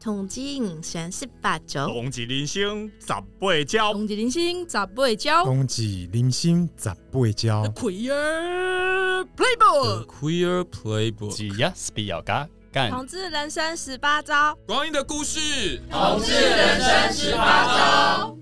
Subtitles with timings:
[0.00, 3.08] 统计三十八周，冬季零星十
[3.38, 7.62] 八招，冬季零星十八招，冬季零星十八招。
[7.64, 12.90] The Queer Playbook，The Queer Playbook，只要是比较嘎干。
[12.90, 18.36] 同志人生十八招，光阴的故事，同志人生十八招。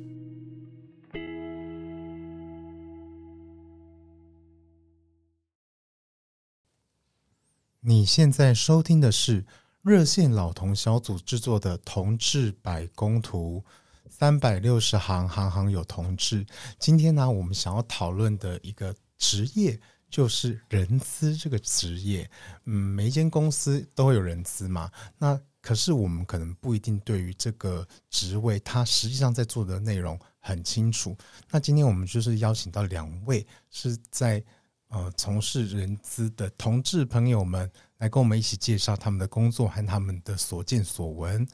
[7.81, 9.45] 你现在收听的是。
[9.83, 13.63] 热线老同小组制作的《同志百工图》，
[14.11, 16.45] 三百六十行，行行有同志。
[16.81, 22.29] 今天呢，我们想要讨论的一个职业就是人资这个职业。
[22.65, 24.91] 嗯，每一间公司都会有人资嘛。
[25.17, 31.17] 那可是我们可能不一定对于这个职位，它实际上在做的内容很清楚。
[31.51, 34.45] 那今天我们就是邀请到两位是在
[34.89, 37.71] 呃从事人资的同志朋友们。
[37.99, 41.47] 来跟我们一起介绍他们的工作和他们的所见所闻。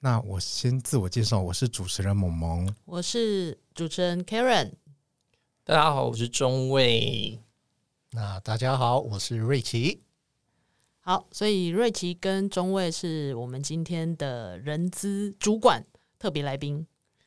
[0.00, 4.72] 那我先自我介绍，我是主持人萌萌，我是主持人 Karen。
[5.62, 7.38] 大家好，我是中尉。
[8.10, 10.02] 那大家好，我是瑞奇。
[10.98, 15.86] 好，所以瑞奇跟中尉是我们今天的人资主管
[16.18, 16.84] 特别来宾，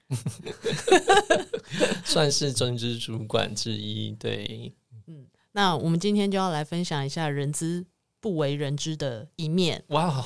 [2.04, 4.12] 算是政治主管之一。
[4.12, 4.76] 对，
[5.08, 7.86] 嗯，那我们今天就要来分享一下人资。
[8.20, 10.26] 不为人知的一面，哇、wow，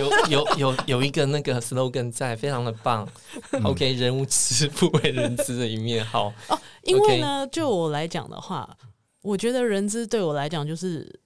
[0.00, 3.08] 有有有有一个那个 slogan 在，非常的棒。
[3.52, 6.58] 嗯、OK，人无耻不为人知的一面，好哦。
[6.82, 8.76] 因为呢，就我来讲的话，
[9.22, 11.20] 我觉得人资对我来讲就是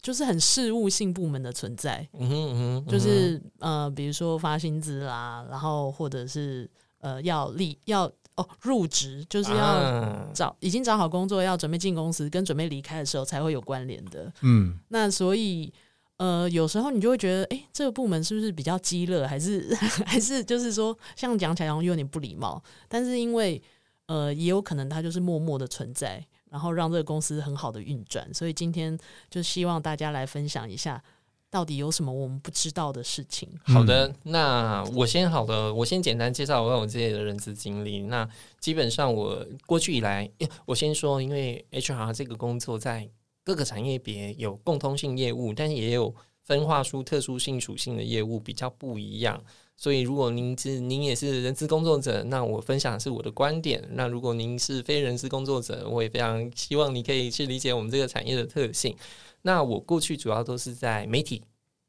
[0.00, 2.08] 就是很事务性部门的存在。
[2.14, 6.70] 嗯哼嗯哼，就是呃，比如说发薪资啦，然后或者是
[7.00, 8.10] 呃要立要。
[8.40, 14.32] 哦，入职就是要找、啊、已经找好工作，要准备进公司，跟准备离开的时候才会有关联的。
[14.40, 15.72] 嗯，那所以
[16.16, 19.74] 呃，有时候你就会觉得，哎、欸，这个部门是不是比较鸡肋，还是
[20.06, 22.62] 还是就是说，像讲起来好像有点不礼貌？
[22.88, 23.62] 但是因为
[24.06, 28.32] 呃，也有可能它就是默默的存在，然后让这个公司很好的运转。
[28.34, 28.98] 所以今天
[29.30, 31.02] 就希望大家来分享一下。
[31.50, 33.48] 到底有什么我们不知道的事情？
[33.64, 38.02] 好的，那我先好了，我先简单介绍我自己的人资经历。
[38.02, 38.28] 那
[38.60, 40.30] 基本上我过去以来，
[40.64, 43.10] 我先说，因为 HR 这个工作在
[43.42, 49.42] 各个产业别有共通性业务，但是也有分化出特殊性属性的业务比较不一样。
[49.76, 53.82] 所以如果您是您也是人资工作者，那我分享的是我的观点。
[53.94, 58.94] 那如果您是非人资工作者，我也非常希望你可以去理解我们这个产业的特性。
[59.42, 61.44] 那我过去主要都是在媒体，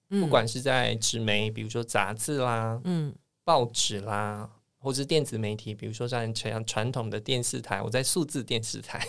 [0.09, 3.13] 不管是在纸媒，比如说杂志啦，嗯，
[3.43, 9.05] 报纸啦，或是电子媒体，比如说像传传统的电视台，我在数字电视台。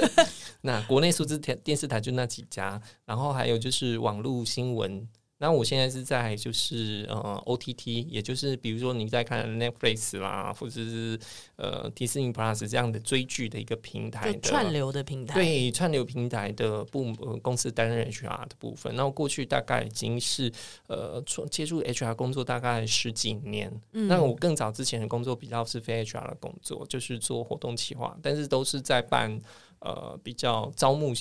[0.62, 5.08] 那国内数字电电视台就那几家，然后还有就是网络新闻。
[5.40, 11.18] 那我现在是在就是呃 OTT，也就是比如说你在看 Netflix 啦，或者是
[11.54, 18.94] 呃 Disney Plus 这样的追剧的一个平台的串流的平台，对串流平台的部、呃、公司担任 HR 的部分。
[18.96, 20.52] 那我过去大概已经是
[20.88, 23.72] 呃接触 HR 工作大概十几年。
[23.92, 29.40] 嗯，那我更早之前的工作比较是非 HR 的工作，就是做活动企划，但是都是在办
[29.78, 31.14] 呃比较招募。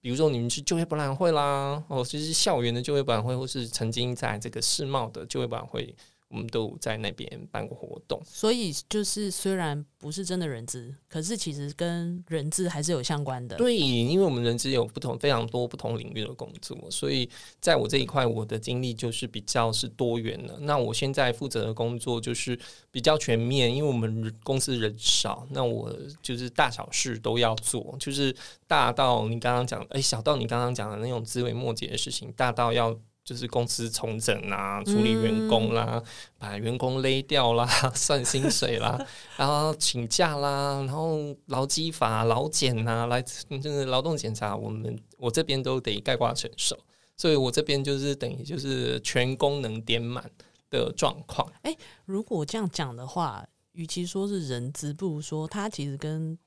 [0.00, 5.94] 比如说，你们去就业博览会啦，哦，就是校园的就业博览会，或是曾经在这个世贸的就业博览会。
[6.28, 13.56] 我们都在那边办过活动，所以就是虽然不是真的人资，可是其实跟人资还是有相关的。
[13.56, 17.28] 对，因为我们人资有不同非常多不同领域的工作，所以
[17.60, 20.58] 在我这一块，我的经历就是比较是多元的。
[20.60, 22.58] 那我现在负责的工作就是
[22.90, 25.90] 比较全面，因为我们公司人少，那我
[26.20, 32.94] 就是大小事都要做，就是大到你刚刚讲，哎，小到你刚刚讲的那种枝微末节的事情，大到要。
[33.28, 36.04] 就是公司重整啊，处理员工啦，嗯、
[36.38, 38.98] 把员工勒掉啦， 算薪水啦，
[39.36, 46.74] 然后请假啦，然后劳基法、劳检呐，来就是劳动检查，我们我这边都得概括承受，
[47.18, 50.24] 所以我这边就是等于就是全功能点满
[50.70, 51.46] 的状况。
[51.64, 56.38] 哎，如果这样讲的话，与其说是人资，不如说他其实跟。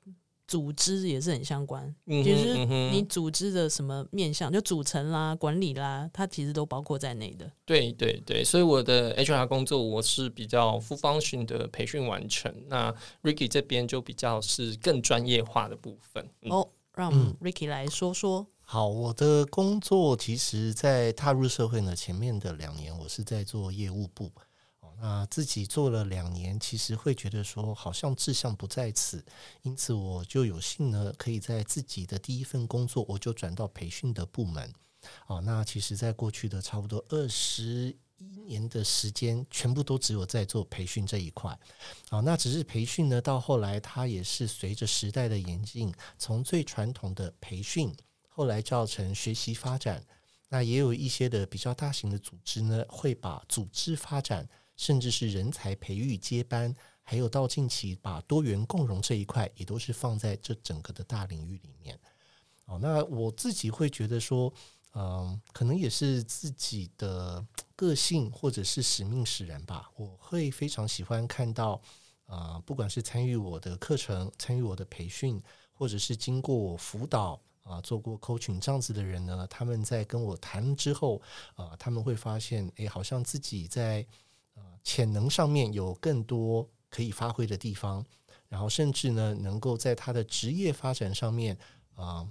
[0.52, 7.50] 组织也是很相关，其实你组织的什么面向，就组成啦、管理啦，它其实都包括在内的。
[7.66, 12.94] 对对对，所以我的 HR 工作我是比较 full function 的培训完成，那
[13.24, 16.30] Ricky 这边就比较是更专业化的部分。
[16.42, 18.42] 嗯、哦，让 Ricky 来说说。
[18.42, 24.30] 嗯、好，我的工作其实，在踏入社会呢，前面的两年我是在做业务部。
[25.02, 29.26] 啊，自己做了两年，其实会觉得说好像志向不在此，
[29.64, 34.72] 因此我就有幸呢，可以在自己的第一份工作，我就转到培训的部门。
[35.26, 41.50] 哦，那其实，在过去的差不多二十一年的时间，全部都只有在做培训这一块。
[42.10, 47.92] 啊，那只是培训呢，到后来它也是随着时代的演进，从最传统的培训，
[48.30, 50.06] 后来造成学习发展。
[50.50, 54.48] 那也有一些的比较大型的组织呢，会把组织发展，
[54.82, 62.00] 甚至是人才培育接班，还有到近期把多元共融这一块，也都是放在这整个的大领域里面。
[62.66, 64.52] 哦，那我自己会觉得说，
[64.96, 67.46] 嗯、可能也是自己的
[67.76, 69.92] 个性或者是使命使然吧。
[69.96, 71.80] 我会非常喜欢看到，
[72.26, 75.40] 啊、不管是参与我的课程、参与我的培训，
[75.72, 77.40] 或者是经过我辅导。
[77.64, 81.22] 啊，做过 coaching 这样子的人呢，他们在跟我谈之后，
[81.54, 84.06] 啊，他们会发现，哎，好像自己在
[84.84, 88.06] 潜能上面有更多可以发挥的地方，
[88.50, 91.58] 然后甚至呢，能够在他的职业发展上面，
[91.96, 92.28] 啊，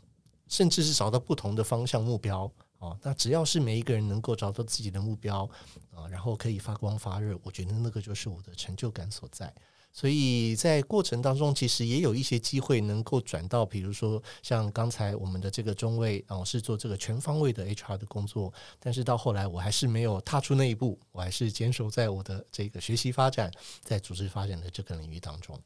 [0.48, 5.48] 甚至是找到不同的方向目标，啊，那只要是每一个人能够找到自己的目标，
[5.94, 9.54] 啊，然后可以发光发热，我觉得那个就是我的成就感所在。
[9.92, 23.50] 所以在过程当中，其实也有一些机会能够转到，比如说像刚才我们的这个中位，啊，我是做这个全方位的 HR 的工作，但是到后来我还是没有踏出那一步，我还是坚守在我的这个学习发展，
[23.82, 25.60] 在组织发展的这个领域当中。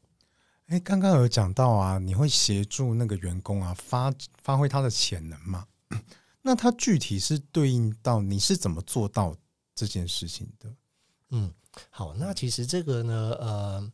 [0.65, 4.11] 哎，刚刚有讲到啊，你会协助那个员工啊发
[4.41, 5.67] 发挥他的潜能吗？
[6.41, 9.37] 那他具体是对应到你是怎么做到
[9.75, 10.73] 这件事情的？
[11.29, 11.53] 嗯，
[11.91, 13.91] 好，那其实这个呢，呃。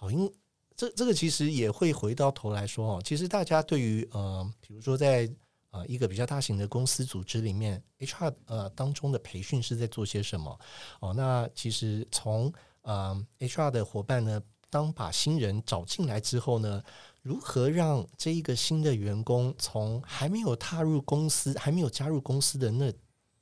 [0.00, 0.32] 好，因
[0.76, 5.28] 这这个其实也会回到头来说哦，其实大家对于呃，比如说在
[5.70, 10.56] 呃一个比较大型的公司组织里面，HR 呃当中的培训是在做些什么？
[11.00, 12.52] 哦，那其实从
[12.82, 14.40] 呃 HR 的伙伴呢，
[14.70, 16.80] 当把新人找进来之后呢，
[17.22, 22.92] 如何让这一个新的员工从还没有踏入公司、还没有加入公司的那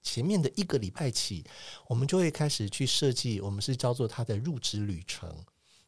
[0.03, 1.45] 前面的一个礼拜起，
[1.87, 5.29] 我们就会开始去设计，我们是叫做他的入职旅程。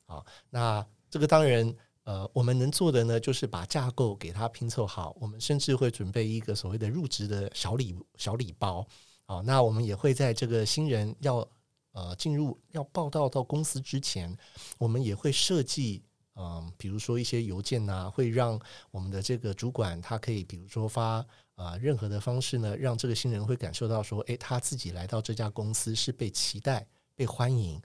[0.09, 1.75] 啊，那这个当然，
[2.05, 5.15] 呃，我们能做的呢，就是把架构给他拼凑好。
[5.21, 8.87] 我们甚至会准备一个所谓的入职的小礼小礼包。
[9.27, 11.47] 好，那我们也会在这个新人要
[11.93, 14.35] 呃进入要报到到公司之前，
[14.79, 16.03] 我们也会设计，
[16.37, 18.59] 嗯、比如说一些邮件呐、会让
[18.91, 21.17] 我们的这个主管他可以，比如说发
[21.55, 27.79] 啊、呃、任何的方式呢，让这个新人会感受到说，诶，他自己来到这家公司是被期待、被欢迎。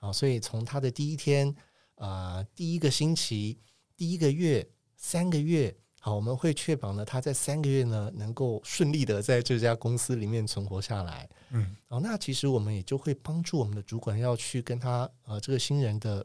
[0.00, 1.54] 啊，所以从他的第一天。
[1.98, 3.58] 啊、呃，第一个星期、
[3.96, 11.28] 第一个月、三个月，好，我们会确保呢，他在三个月呢能够顺利的在这家公司里面存活下来。
[11.50, 16.24] 嗯，哦，那其实我们也就会帮助我们的主管要去跟他呃这个新人的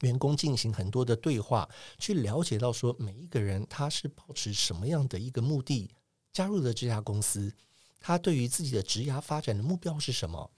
[0.00, 1.68] 员工进行很多的对话，
[1.98, 5.88] 去了解到说每一个人他是保持什么样的一个目的
[6.32, 7.54] 加入了这家公司，
[8.00, 10.50] 他对于自己的职涯发展的目标是什么？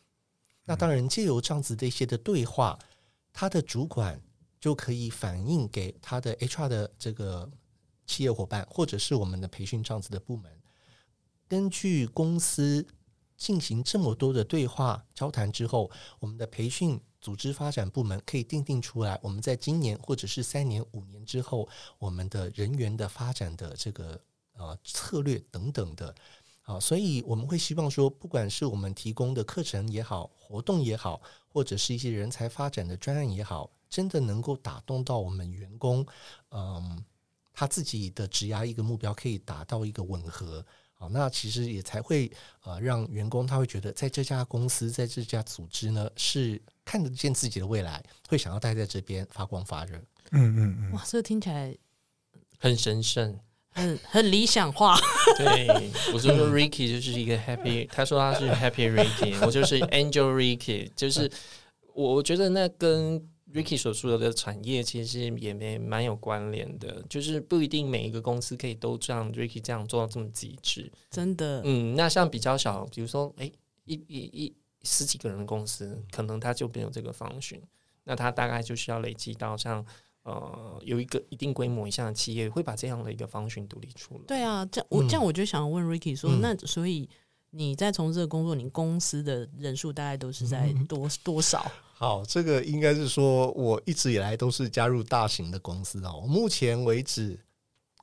[0.64, 2.78] 那当然，借由这样子的一些的对话，
[3.34, 4.18] 他的主管。
[4.60, 7.50] 就可以反映给他的 HR 的这个
[8.06, 10.52] 企业伙伴，或者是我们的培训这样子的部门，
[11.48, 12.86] 根据公司
[13.36, 21.66] 进行这么多的对话交谈之后，我们的培训组织发展部门可以定定出来，我们在今年或者是三年、五年之后，
[21.98, 24.20] 我们的人员的发展的这个
[24.52, 26.14] 呃策略等等的。
[26.64, 33.68] 啊，所以我们会希望说，不管是我们提供的课程也好，活动也好，或者是一些人才发展的专案也好。
[33.90, 36.06] 真的能够打动到我们员工，
[36.52, 37.04] 嗯，
[37.52, 42.30] 他自己的职涯一个目标可以达到一个吻合，好，那其实也才会
[42.62, 49.98] 呃让员工他会觉得在这家公司在这家组织呢是看得见自己的未来，会想要待在这边发光发热。
[50.30, 51.76] 嗯嗯嗯，哇，这个听起来
[52.58, 53.36] 很神圣，
[53.70, 54.96] 很很理想化。
[55.36, 61.28] 对，我就说 Ricky 就是一个 Happy， 他说他是 Happy Ricky，我就是 Angel Ricky，就是
[61.92, 63.28] 我觉得那跟。
[63.52, 70.90] Ricky 所说的产业其实也没蛮有关联的，就是不一定每一个公司可以都像 Ricky 这样做到这么极致。
[71.10, 73.50] 真的，嗯，那像比较小，比如说，哎，
[73.84, 77.60] 一一一十几个人的公司，可能他就没有这个 function，
[78.04, 79.84] 那他大概就是要累积到像
[80.22, 84.20] 呃有一个一定规模以上的企业，会把这样的一个 function 独立出来。
[84.26, 87.08] 对啊，这样我这样我就想问 Ricky 说，嗯、那所以
[87.50, 91.70] 你在从事的工作，你公司的人数大概都是在多、嗯、多少？
[91.94, 96.24] 好，这个应该是说，我一直以来都是加入大型的公司哦。
[96.26, 97.38] 目前为止，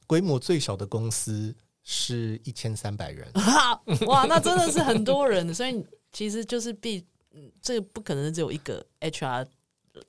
[0.05, 3.27] 规模最小的公司是一千三百人。
[4.05, 9.47] 哇，那真的是很多人，所以其实就是必，嗯，这个不可能只有一个 HR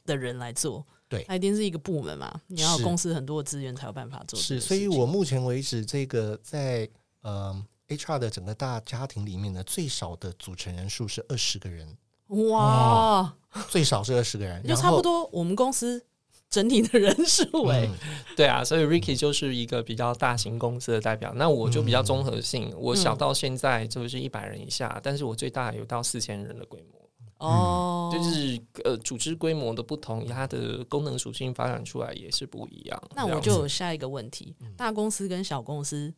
[0.05, 2.39] 的人来做，对，它一定是一个部门嘛。
[2.49, 4.39] 你要公司很多的资源才有办法做。
[4.39, 6.87] 是，所以我目前为止，这个在
[7.23, 11.97] 呃 HR 的整个大家庭里面呢，最少的组成人数是二十个人。
[12.27, 13.35] 哇，
[13.71, 16.05] 最少是二十个人，就差不多我们公司
[16.51, 17.97] 整体的人数哎、嗯，
[18.37, 26.99] 对啊，所以 Ricky 就是一个比较大型公司的代表，那我就比较综合性，我小到现在就是一百人以下，但是我最大有到四千人的规模。
[27.39, 33.03] 哦，就是呃，组织规模的不同，它的功能属性发展出来也是不一样。
[33.15, 36.13] 那我就有下一个问题：大公司跟小公司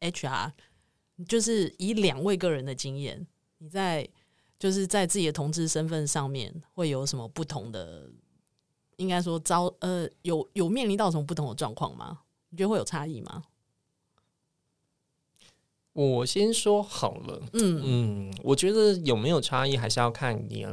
[0.00, 0.50] ，HR，
[1.28, 3.26] 就是以两位个人的经验，
[3.58, 4.08] 你在
[4.58, 8.10] 就是在自己的同志身份上面会有什么不同的？
[8.96, 12.20] 应该说遭呃，有有面临到什么不同的状况吗？
[12.50, 13.44] 你觉得会有差异吗？
[15.92, 20.66] 我先说好了，嗯嗯，我觉得有没有差异还是要看你。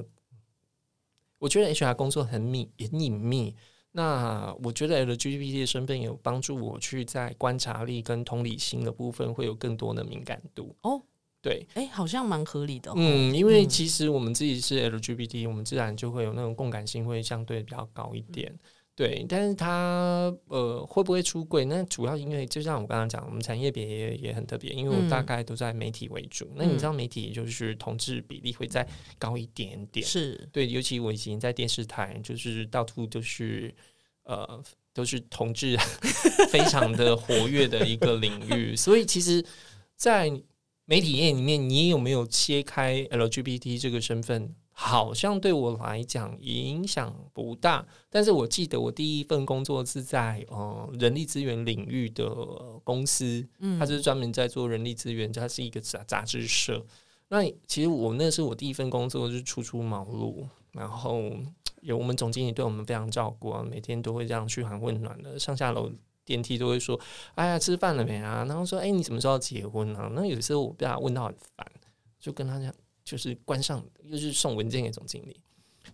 [1.39, 3.55] 我觉得 HR 工作很密很隐秘，
[3.91, 10.75] 那我觉得 LGBT 的身份有帮助我去在观察力跟同理心的部分会有更多的敏感度。
[10.81, 11.01] 哦，
[11.41, 12.93] 对，哎、欸，好像蛮合理的、哦。
[12.98, 18.51] 嗯，因为其实我们自己是 LGBT，、嗯、我们自然就会有那种共感性会相对比较高一点。
[18.53, 18.60] 嗯
[18.99, 21.63] 对，但是他呃会不会出柜？
[21.63, 26.43] 那主要因为就像我刚刚讲，我们产业别也也很特别，因为我大概都在媒体为主。
[26.47, 28.85] 嗯、那你知道媒体就是同志比例会再
[29.17, 30.67] 高一点点，是对。
[30.67, 33.73] 尤其我已经在电视台，就是到处都是
[34.23, 34.61] 呃
[34.93, 35.77] 都是同志
[36.51, 39.41] 非常的活跃的一个领域，所以其实，
[39.95, 40.29] 在
[40.83, 44.53] 媒体业里面，你有没有切开 LGBT 这个身份？
[44.81, 52.25] 好像对我来讲影响不大，但是我记得我第一份工作是在呃人力资源领域的
[52.86, 56.81] 公司，嗯，它是专门在做人力资源，它是一个杂杂志社。
[57.27, 61.29] 那其实我那是我第一份工作，就是初出茅庐，然后
[61.81, 65.91] 有我们总经理对我们非常照顾啊，每天都会这样嘘寒问暖的，上下楼
[66.24, 66.98] 电梯都会说
[67.36, 71.67] ：“哎呀，吃饭了没啊？”然后说：“哎，你什么时候要结婚啊？”那有时候我被他问到很烦，
[72.17, 72.74] 就跟他讲。
[73.09, 75.41] 就是关上，又是送文件给总经理，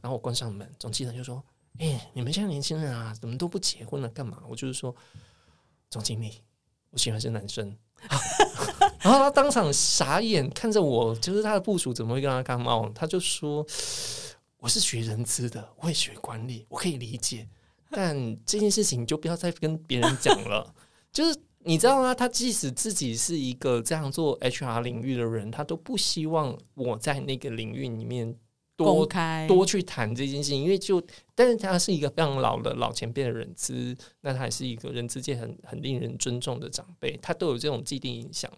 [0.02, 1.42] 然后我关上门，总经理就说
[1.80, 4.10] ：“哎、你们现在年轻人啊，怎么都不结婚了？
[4.10, 4.94] 干嘛？”我就是说
[5.90, 6.42] ：“总经理，
[6.90, 7.74] 我喜欢是男生。
[9.00, 12.90] ”然后他当场傻眼看着我，就是他的部署怎么会跟他干冒？
[12.90, 13.66] 他就说
[14.60, 17.48] ：“我是学人资的，我也学管理，我可以理解，
[17.92, 18.14] 但
[18.46, 20.76] 这件事情就不要再跟别人讲了。
[21.14, 21.45] ”就是。
[21.68, 22.14] 你知道吗？
[22.14, 28.36] 他即使自己是一个这样做 HR 领域的人，他都不希望我在那个领域里面
[28.76, 31.02] 多开多去谈这件事情，因为就
[31.34, 38.52] 但是他是一个非常老的老前辈的人资，那他还是一个人资界很很令人尊重的长辈，他都有这种既定影响。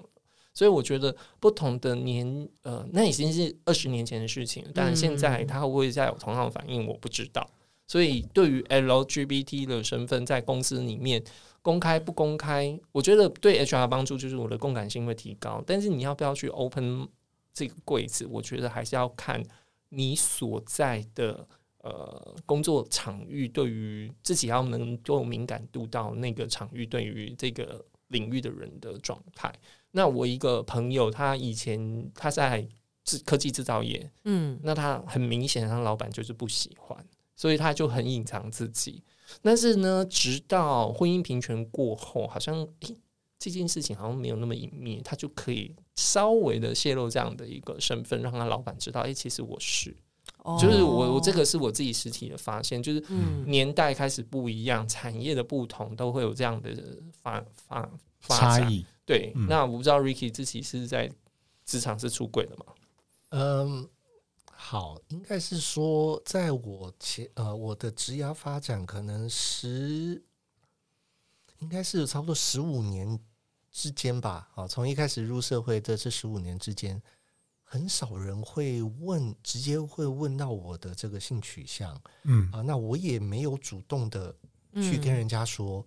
[0.53, 7.49] 所以我觉得不同的年呃，那已经是二十年前的事情，但现在他会不会再有同样的反应，我不知道。
[7.87, 11.23] 所以对于 LGBT 的身份，在公司里面。
[11.67, 15.61] 公开不公开，我觉得对 HR 帮助就是我的共感性会提高。
[15.67, 17.05] 但是你要不要去 open
[17.53, 19.43] 这个柜子，我觉得还是要看
[19.89, 21.45] 你所在的
[21.79, 29.53] 呃工作场域，对于自己要能够敏感度到那个场域对于这个领域的人的状态。
[29.91, 32.65] 那我一个朋友，他以前他在
[33.03, 37.05] 制科技制造业，嗯，那他很明显，他老板就是不喜欢，
[37.35, 39.03] 所以他就很隐藏自己。
[39.41, 42.95] 但是呢，直到婚姻平权过后，好像诶，
[43.37, 49.95] 这件事情好像没有那么隐秘，他就可以稍微的泄露这样的一个身份，让他老板知道，诶，其实我是，
[50.43, 53.03] 哦、就是我我这个是我自己实体的发现，就是
[53.45, 56.71] 年代开始不一样，嗯、产业的不同，都会有这样的
[57.21, 58.85] 发发发差异。
[59.05, 61.11] 对，嗯、那我不知道 Ricky 自己是在
[61.65, 62.65] 职场是出轨的吗？
[63.29, 63.89] 嗯。
[64.59, 70.21] 好，应该是说，在我前呃，我的职涯发展可能十，
[71.59, 73.17] 应该是差不多十五年
[73.71, 74.49] 之间吧。
[74.55, 77.01] 啊，从一开始入社会的这十五年之间，
[77.61, 81.95] 很少人会问，直接会问到我的这个性取向。
[82.23, 84.35] 嗯啊，那我也没有主动的
[84.73, 85.85] 去跟人家说。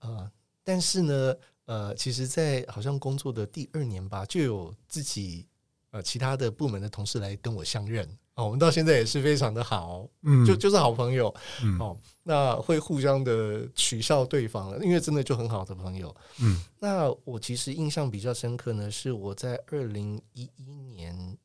[0.00, 1.34] 嗯、呃，但是呢，
[1.64, 5.48] 呃，其实，在好像工作的第二年吧，就有自己。
[5.90, 21.36] 呃，其他的部门的同事来跟我相认哦，我们到现在也是非常的好，嗯，就就是好朋友，嗯，哦，那会互相的取笑对方了，因为真的就很好的朋友，嗯，那我其实印象比较深刻呢，是我在二零一一年，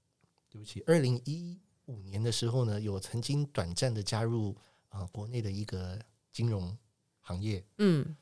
[0.47, 4.55] 对不起，二零一五年的时候呢，有曾经短暂的加入
[4.89, 5.99] 啊、呃、国内的一个
[6.31, 6.77] 金融
[7.19, 8.15] 行业，嗯，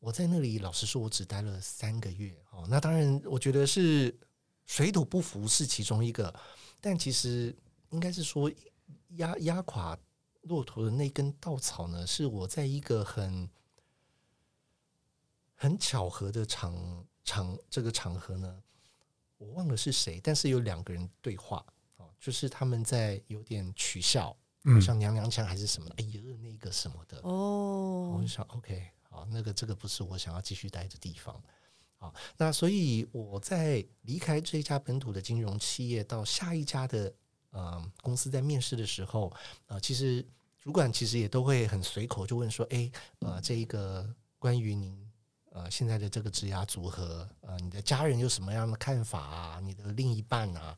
[0.00, 4.12] 我在那里老实说，我只待了三个月，哦，那当然，我觉得是。
[4.66, 6.34] 水土不服是其中一个，
[6.80, 7.54] 但其实
[7.90, 8.50] 应该是说
[9.16, 9.98] 压压垮
[10.42, 13.48] 骆驼的那根稻草呢，是我在一个很
[15.54, 18.62] 很巧合的场场这个场合呢，
[19.38, 21.64] 我忘了是谁，但是有两个人对话
[21.96, 24.80] 啊，就是他们在有点取笑，嗯。
[24.80, 28.16] 像娘娘腔还是什么的，哎呀那个什么的，哦。
[28.16, 31.42] 我就想 OK，好，那个这个不是我想要继续待的地方。
[32.04, 37.10] 好，那所以我在离开这一家本土的金融企业，到下一家的
[37.50, 39.32] 呃公司，在面试的时候，
[39.68, 40.22] 呃，其实
[40.58, 44.06] 主管其实也都会很随口就问说，哎，呃，这一个
[44.38, 44.94] 关于您
[45.48, 49.60] 呃现在的这个职涯组合，呃，你的家人有什么样的看法啊？
[49.60, 50.76] 你的另一半啊？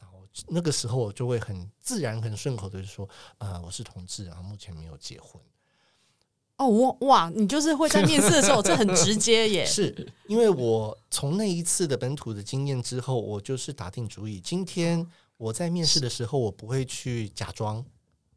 [0.00, 5.40] 然后那个时候我就会很自然、很顺口的就说，呃，我是同志，然后目前没有结婚。
[6.56, 9.64] 哦，我哇，你就是会在面试的时候，这很直接耶。
[9.66, 15.04] 是因为我从那一次的本土的经验之后，我就是打定主意，今天
[15.36, 17.84] 我在面试的时候，我不会去假装，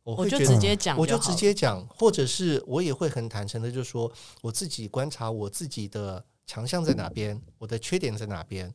[0.03, 8.73] 我会直接讲，我就直接讲，或者是我也会很坦诚的就说，我自己观察我自己的强项在哪边，我的缺点在哪边，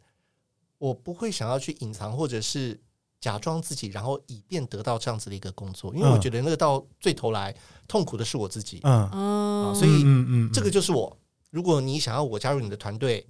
[0.79, 2.81] 我不会想要去隐藏，或者是。
[3.23, 7.55] 假装自己，然后以便得到这样子的一个工作，因为我觉得那个到最头来
[7.87, 9.09] 痛苦的是我自己，嗯。
[9.09, 11.17] 啊，所以嗯嗯，这个就是我。
[11.51, 13.25] 如果你想要我加入你的团队，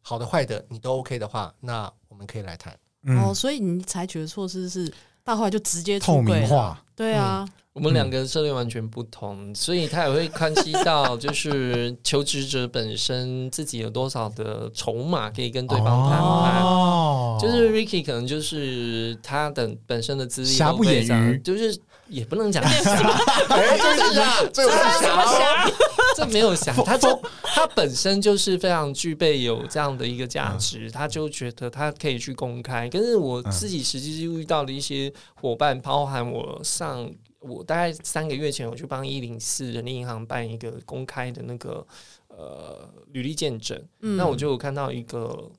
[0.00, 2.72] 好的坏的你都 OK 的话，那我们可以来谈。
[3.18, 4.90] 哦，所以你采取的措施是
[5.22, 7.46] 大坏就直接透明化，对啊。
[7.74, 16.62] 我们两个策略完全不同，嗯、所以他也会关系到，就是求职者本身自己有多少的筹码可以跟对方谈判。
[16.62, 21.76] 哦、就是 Ricky 可能就是他的本身的资历瑕不掩瑜，就是
[22.06, 25.70] 也不能讲瑕， 就是啊，这有什么瑕？
[26.16, 32.88] 这没有瑕，他就他本身就是非常具备有这样的一个价值，嗯、他就觉得他可以去公开。
[32.88, 37.10] 可是我自己实际遇到的一些伙伴，包含我上。
[37.46, 41.86] 我大概三个月前，我去帮一零四人力银行办一个公开的那个
[42.28, 45.50] 呃履历见证，嗯、那我就有看到一个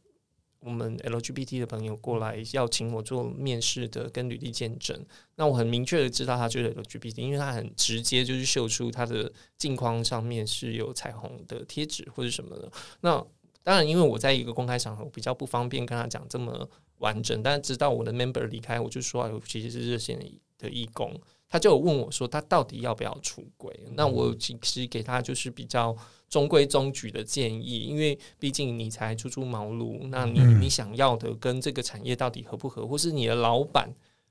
[0.60, 5.00] 我们 LGBT 的朋友过来要请我做面试的跟履历见证，
[5.36, 12.71] 那我很明确的知道他就是 LGBT，因为他很直接就是秀出他的镜框上面是有彩虹的贴纸或者什么的。
[13.02, 13.24] 那
[13.62, 16.67] 当然，因为我在一个公开场合我比较不方便跟他讲这么
[16.98, 20.19] 完整，但直到我的 member 离开，我就说我其实是热线
[20.58, 21.13] 的义工。
[21.47, 23.73] 他就有问我说，他到底要不要出轨？
[23.93, 25.95] 那我其实给他就是比较
[26.27, 33.89] 中规中矩的建议，因为毕竟你才初出茅庐，那你你想要的跟这个产业到底合不合，或是你的老板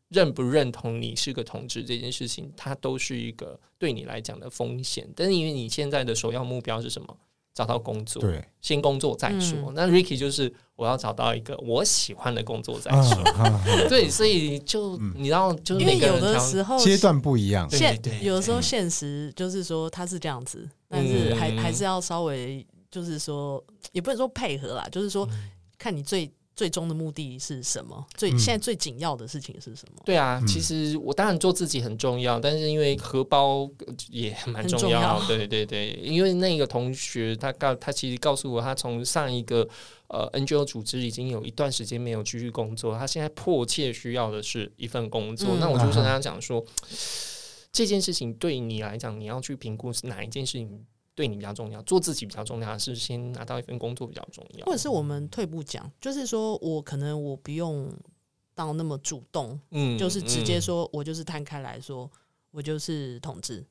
[0.08, 5.08] 认不认同你是个同志这件事情，它都是一个对你来讲的风险。
[5.16, 7.16] 但是因为你现在的首要目标是什么？
[7.54, 9.56] 找到工作，对，先工作再说。
[9.68, 13.22] 嗯、那 Ricky 就是我要找到一个我喜欢的工作再说。
[13.38, 23.62] 嗯、 对，所以就、嗯、你知道，就因为有的时候阶段不一样，现有的时候现实就是说他是这样子，但是还、嗯、还是要稍微就是说，
[23.92, 25.28] 也不能说配合啦，就是说
[25.78, 26.30] 看你最。
[26.56, 28.06] 最终的目的是什么？
[28.16, 30.00] 最现在最紧要的事情是什么？
[30.04, 33.68] 对啊，其实我当然做自己很重要，但是因为荷包
[34.08, 35.20] 也蛮重要。
[35.26, 39.68] 对对对，因为那个同学他告他其实告诉我，他从上一个
[40.06, 45.56] 呃 NGO 组织已经有一段时间没有继续工作，他现在迫切需要的是一份工作。
[45.58, 46.64] 那我就是跟他讲说，
[47.72, 50.86] 这件事情对你来讲，你要去评估是哪一件事情。
[51.14, 54.66] 对你比较重要，做自己比较重要，还是先拿到一份工作比较重要？
[54.66, 57.92] 或者是我们退步讲，就是说我可能我不用
[58.54, 62.10] 到那么主动，嗯，就是直接说我就是摊开来说，
[62.50, 63.64] 我就是统治。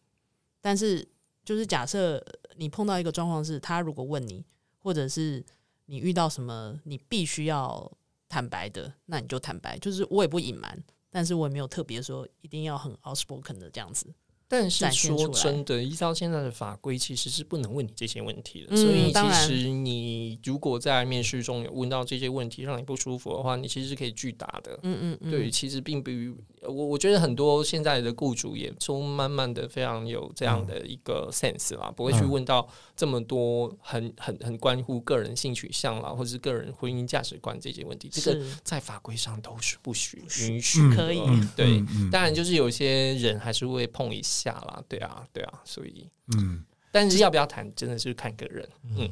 [0.62, 1.06] 但是
[1.44, 2.24] 就是假设
[2.56, 4.46] 你碰到一个状况是，他如果问你，
[4.80, 5.44] 或者是
[5.88, 7.92] 你遇到什么你必须要
[8.30, 14.08] 坦白的，那你就坦白，就是我也不隐瞒，但是我也没有特别说一定要很 outspoken 的这样子。
[14.48, 18.76] 但是说真的，依照现在的法规，其实是不能问你这些问题的。
[18.76, 24.80] 所以其实你如果在面试中有问到这些问题，让你不舒服的话，你其实是可以拒答的。
[24.84, 26.34] 嗯嗯，对，其实并不于
[26.68, 38.10] 我，我觉得很多现在的雇主也都慢慢的非常有这样的一个 sense 啦，不会去问到这么多很很很关乎个人性取向啦，或者是个人婚姻价值观这些问题。
[38.10, 41.22] 这个在法规上都是不许允许，可以。
[41.56, 44.44] 对，当然就是有些人还是会碰一下。
[44.44, 49.10] 下了，对啊，对啊，所以，嗯，但是要不要谈，真的是看个人，嗯，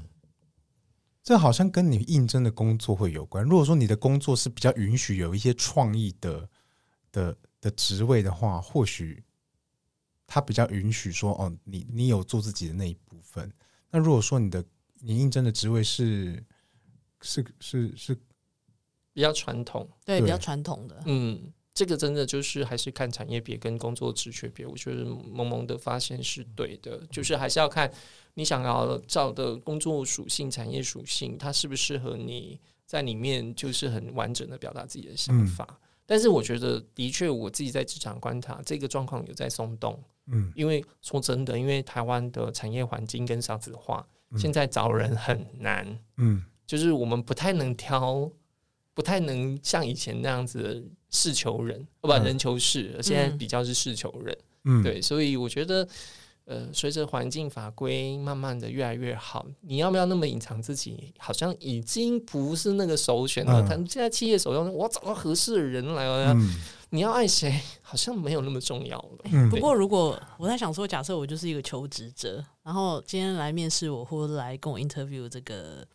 [1.23, 3.45] 这好像跟你应征的工作会有关。
[3.45, 6.49] 如果说你的工作是比较允许有一些创意的
[7.11, 9.23] 的的职位的话，或许
[10.25, 13.51] 他比较允许说，哦，你你有做自己的那一部分。
[13.89, 14.63] 那如果说你的
[14.99, 16.43] 你应征的职位是
[17.21, 18.15] 是是是
[19.13, 21.51] 比较传统，对，比较传统的，嗯。
[21.73, 27.89] 这个真的就是还是看产业别跟工作职缺别，我觉得萌萌的发现是对的，就是还是要看
[28.33, 35.65] 你想要找的工作属性、产业属性，它适不适合你在里面，就是很完整的表达自己的想法。
[35.81, 39.97] 嗯但是我觉得，的确我自己在职场观察，这个状况有在松动。
[40.27, 45.87] 嗯，因为说真的，因为台湾的产业环境跟少子化，嗯、现在找人很难。
[46.17, 48.29] 嗯，就是我们不太能挑，
[48.93, 54.37] 不太能像以前那样子事求人，不、嗯，人求事，现在比较是事求人。
[54.65, 55.87] 嗯，对，所以我觉得。
[56.51, 61.13] 呃，随着环境法规慢慢的越来越好，你要不要那么隐藏自己？
[61.17, 63.61] 好像已经不是那个首选了。
[63.61, 66.33] 他们、嗯、现在企业首要，我要找到合适的人来了。
[66.33, 66.53] 嗯、
[66.89, 69.19] 你要爱谁，好像没有那么重要了。
[69.31, 75.87] 嗯、不过，如果我在想说，假设我就是一个求职者，然后今天来面试我，或者来跟我 interview 这个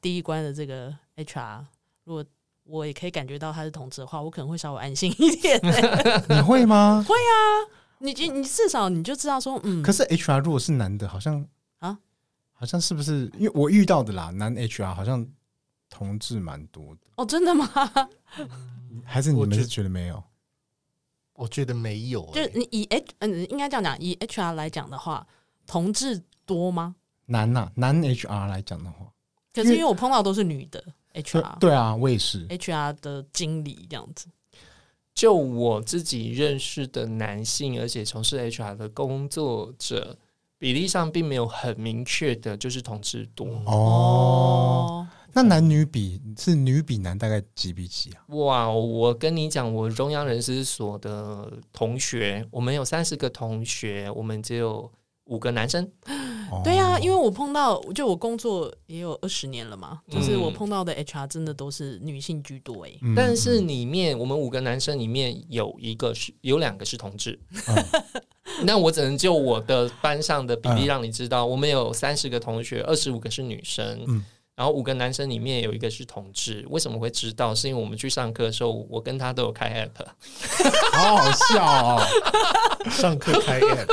[0.00, 1.64] 第一关的这个 HR，
[2.04, 2.24] 如果
[2.62, 5.60] 我也可以感觉到他是同志的话，我可能会稍微安心一点。
[6.30, 7.04] 你会吗？
[7.08, 7.82] 会啊。
[8.12, 9.82] 你你至少你就知道说，嗯。
[9.82, 11.44] 可是 HR 如果是男的，好像
[11.78, 11.98] 啊，
[12.52, 13.30] 好像是不是？
[13.38, 15.26] 因为我遇到的啦，男 HR 好像
[15.88, 17.00] 同志蛮多的。
[17.16, 17.68] 哦，真的吗？
[19.04, 20.22] 还是你们是觉得没有？
[21.34, 22.46] 我觉得没有、欸。
[22.46, 25.26] 就你以 H 嗯，应该这样讲，以 HR 来讲的话，
[25.66, 26.94] 同志多吗？
[27.26, 29.10] 男呐、啊，男 HR 来讲的话，
[29.52, 31.70] 可是因为我碰到都是女的 HR 对。
[31.70, 34.28] 对啊，我也是 HR 的经理这样子。
[35.14, 40.18] 就我自己认识的男性，而且从事 HR 的工作者
[40.58, 45.06] 比例上，并没有很明确的，就是同志多哦。
[45.36, 48.22] 那男女比是女比男大概几比几啊？
[48.28, 54.90] 哇，我跟你讲，我中央人事所的同学，我们有三十个同学，我们只有
[55.24, 55.90] 五个男生。
[56.62, 62.98] 对呀、啊，因为我碰到，就我工作也有二十年了嘛，就是我碰到的 HR 真的都是女性居多哎、欸。
[63.02, 67.84] 嗯、但是里面我们五个男生里面有一个是有两个是同志，嗯、
[68.64, 74.22] 那我只能就我的班上的比例让你知道，嗯、我们有三十个同学，二十五个是女生。
[74.56, 77.52] 嗯然后五个男生里面有一个是同志，为什么会知道？
[77.52, 80.06] 是因为我们去上课的时候，我跟他都有开 app，
[80.94, 82.00] 好好笑哦！
[82.88, 83.86] 上课开 app，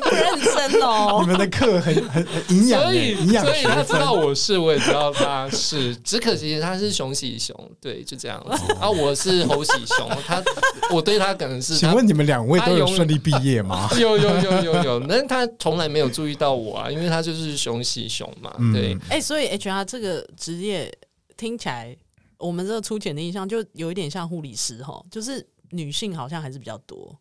[0.00, 1.18] 不认真哦。
[1.22, 8.64] 你们的课很很营养，所以营养所以他知道我是，我也知道他是，只可惜他是熊喜熊，对，就这样子。
[8.68, 10.42] 然后我是猴喜熊，他
[10.90, 13.90] 我对他可能是，请问你们两位都有顺利毕业吗？
[14.00, 19.20] 有有有有有，但是他从来没有注意到我啊，因为他就是熊喜熊嘛，对，哎。
[19.33, 20.96] 所以 HR 这个职业
[21.36, 21.96] 听起来，
[22.38, 27.18] 我们这个粗浅的印象就有一点像护理师哈，就是女性好像还是比较多。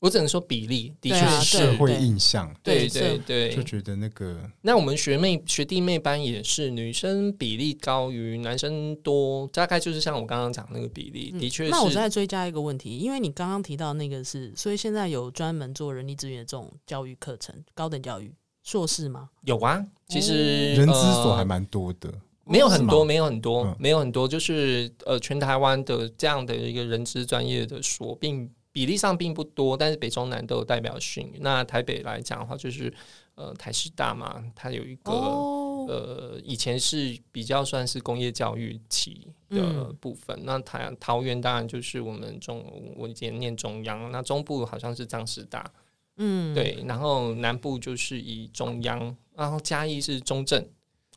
[0.00, 4.50] 我只能说比例的确是社会印象，对对对，就觉得那个。
[4.62, 11.70] 那我们学妹学弟妹班也是女生比例高于男生多，大概就是像我刚刚讲那个比例，的确是。
[11.70, 18.34] 那我再追加一个问题，因为你刚刚提到那个是，所以现在有专门做人力资源的这种教育课程，高等教育。
[18.64, 19.28] 硕士吗？
[19.44, 22.12] 有啊，其实人资所还蛮多的，
[22.44, 31.32] 没有很多，没有很多，没有很多，就是呃，全台湾的这样的一个人资专业的所，并比例上并不多，但是北中南都有代表性。
[31.40, 32.92] 那台北来讲的话，就是
[33.34, 40.38] 呃台师大嘛，它有一个呃以前是比较算是工业教育期的部分。
[40.44, 42.64] 那台桃园当然就是我们中
[42.96, 45.70] 我以前念中央，那中部好像是彰师大。
[46.16, 50.66] 嗯，对，然后南部就是以中央，然后嘉义是中正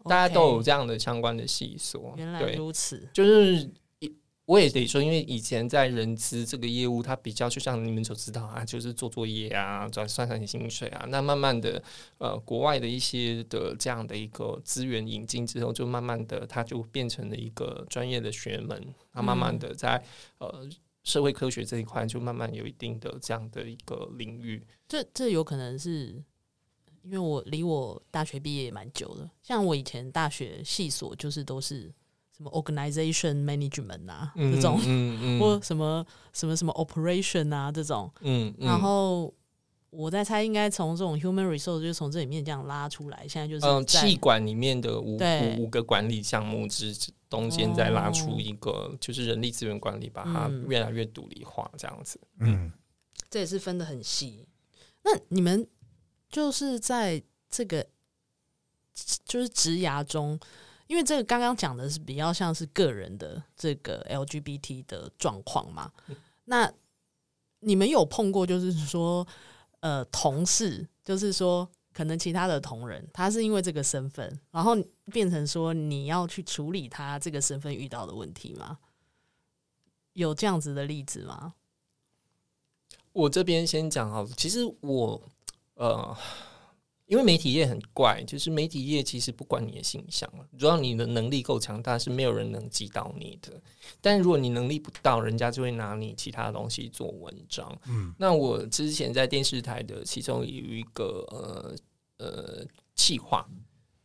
[0.04, 2.14] 大家都有这样的相关的系所。
[2.18, 3.70] 原来如此，就是
[4.46, 11.06] 我也得说，因为以前在人资这个业务，它比较就像你们所知道啊，就是做作业啊，赚算算薪水啊。
[11.10, 11.82] 那慢慢的，
[12.20, 18.94] 呃，国外的一些的这样的一个资源引进之后，就慢慢的，它就变成了一个专业的学门。
[19.12, 20.04] 它慢慢的在、
[20.40, 20.70] 嗯、呃。
[21.06, 26.24] 社会科学这一块就慢慢有一定的这样的一个领域，这这有可能是
[27.06, 31.92] 因为我离我大学毕业也蛮久了，像我以前大学系所就是都是
[32.36, 39.34] 什么 organization management 啊这种，嗯嗯， 或什么什么什么 operation 啊这种，嗯，然后
[39.90, 46.94] 我在猜应该从这种 human resource 就从这里面这样拉出来，现在就是嗯，气管里面的五五五个管理项目之。
[47.28, 52.18] 中间再拉出一个，就是人力资源管理，把它越来越独立化，这样子。
[52.40, 52.72] 嗯，
[53.30, 54.48] 这也是分的很细。
[55.04, 55.68] 那你们
[56.36, 57.88] 就是在这个
[59.24, 60.38] 就是职涯中，
[60.88, 65.90] 因为这个刚刚讲的是比较像是个人的这个 LGBT 的状况嘛。
[66.44, 66.70] 那
[67.62, 69.26] 你们有碰过，就是说，
[69.80, 71.70] 呃，同事，就是说。
[71.94, 74.76] 可能其他的同仁，他是因为这个身份，然后
[75.14, 78.80] 变成说你要去处理他这个身份遇到的问题吗？
[80.12, 81.54] 有这样子的例子吗？
[83.14, 85.22] 我这边先讲好，其实我
[85.76, 86.18] 呃，
[87.06, 93.62] 因为媒体业很怪，就是媒体业其实不管你的形象，只要你的能力够强大，是没有人能击倒你的。
[94.02, 97.80] 但如果你能力不到，人家就会拿你其他东西做文章。
[97.88, 103.46] 嗯，那我之前在电视台的其中有一个呃呃企划，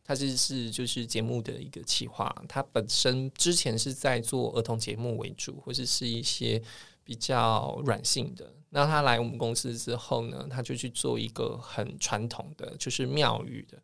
[0.03, 6.61] 它是是就是节目的一个企划，它本身之前是在做儿童节目为主，或者是，是一些
[7.03, 8.53] 比较软性的。
[8.73, 13.77] 那他来我们公司之后呢，他就去做一个很传统的，就是庙宇的。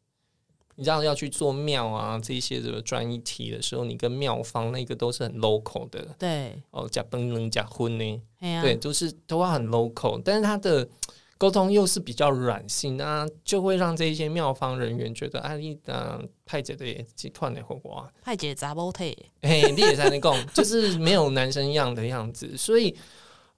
[0.76, 6.08] 你知道要去做庙啊这些的专一题的时候，你跟庙方那个都是很 local 的。
[6.17, 8.21] 对哦，假本能假婚呢？
[8.39, 10.88] 啊、对，都是都要很 local，但是他的
[11.38, 22.95] 沟通又是比较软性，啊就会让这一些庙方人员觉得啊，你啊派姐的集团的火锅，派姐杂包退，哎，你也在那讲，就是没有男生样的样子，所以。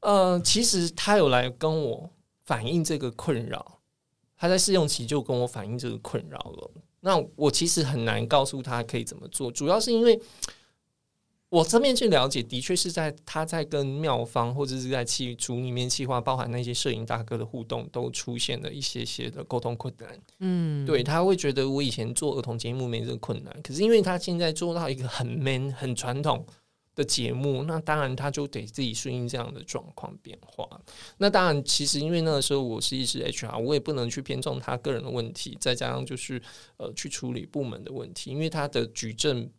[0.02, 2.10] 呃，其实他有来跟我
[2.46, 3.80] 反映这个困扰，
[4.38, 6.72] 他在试用期就跟我反映这个困扰了。
[7.02, 10.20] 那我其实很难告诉他可以怎么做，主要是因为
[11.50, 20.20] 我这边去了解，的确是在他在跟妙方或者是在企组里面企划，包含那些摄影大哥的互动，都出现了一些些的沟通困难。
[20.40, 26.46] 嗯，对，他会觉得我以前做儿童节目没这个困难，可是因为他现在做到一个很 man、很传统。
[27.00, 30.68] 的节目，那当然他就得自己顺应这样的状况变化。
[31.18, 36.42] 那当然，其实因为那个时候我是一直 HR，我也不能去偏重他个人的问题，再加上就是
[36.76, 39.50] 呃去处理部门的问题，因为他的举证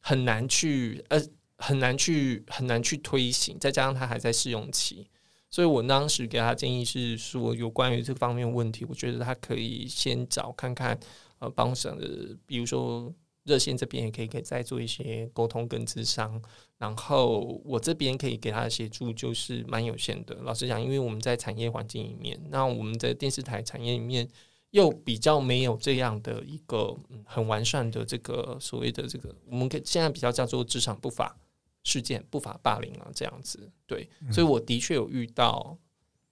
[0.00, 1.18] 很难去呃
[1.56, 5.08] 很难去很难去推行，再加上他还在试用期，
[5.48, 11.00] 所以我当时给他建议是说，有关于这方面问题，我觉得他可以先找看看
[11.38, 13.10] 呃帮省的，比如说。
[13.46, 16.42] 热线这边也可以，可以再做一些沟通跟咨商，
[16.78, 20.34] 然后我这边可以给他的协助就是蛮有限的。
[20.42, 24.28] 老实讲，因为我们在产业环境里面，那我们在电视台产业里面
[24.72, 26.92] 又比较没有这样的一个
[27.24, 31.38] 很完善的这个所谓的这个，我们可以现在比较叫做职场不法
[31.84, 33.70] 事件、不法霸凌啊这样子。
[33.86, 35.78] 对，所以我的确有遇到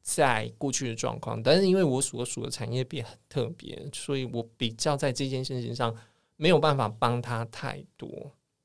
[0.02, 5.94] 在过去的状况，但是因为我所属的产业别很特别，所以我比较在这件事情上。
[6.36, 8.08] 没有办法帮他太多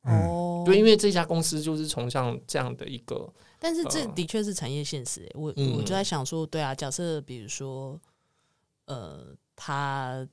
[0.04, 5.30] 哦，对，因为这家公司就是崇尚这样的一个，但是这的确是产业现实。
[5.36, 8.00] 我我就在想说，对啊，假设比如说，
[8.86, 10.26] 呃，他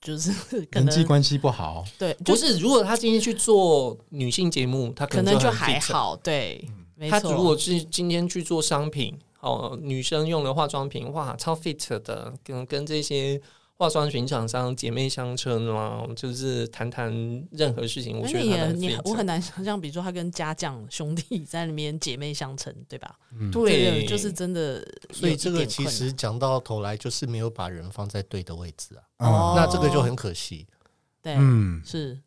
[0.00, 0.30] 就是
[0.72, 2.58] 人际关系不好，对，不是。
[2.58, 6.16] 如果他今天去做女性节目，他可能就，可能就还好。
[6.16, 6.68] 对，
[7.08, 13.40] 他如果是今天去做商品，哦，女生用的化妆品，哇，超 fit 的，跟跟这些。
[13.78, 17.12] 化妆品厂商姐妹相称嘛，就是谈谈
[17.50, 18.18] 任何事情。
[18.18, 23.18] 我觉得也你我很难想象，比如说他跟家将兄弟 在里面姐妹相称，对吧？
[23.38, 24.82] 嗯、对，就是真的。
[25.12, 29.02] 所以这个其实讲到头来，就是没有把人放在对的位置啊。
[29.18, 30.66] 哦，那这个就很可惜。
[31.20, 32.18] 对，嗯，是。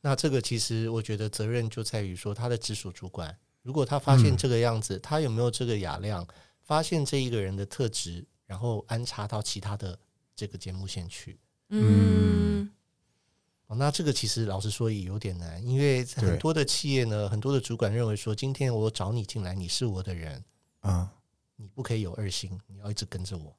[0.00, 6.26] 那这个其实我觉得责任就在于说，他的直属主管，如果他发现这个样子，嗯、他有没有这个雅量，
[6.64, 9.96] 发现这一个人的特质，然后安插到其他的。
[10.36, 11.38] 这个节目线去，
[11.70, 12.70] 嗯，
[13.66, 20.44] 哦，那这个其实老实说也有点难，因为很多的企业呢，很多的主管认为说，今天我找你进来，你是我的人。
[20.80, 21.10] 啊，
[21.56, 23.56] 你不可以有二心，你要一直跟着我。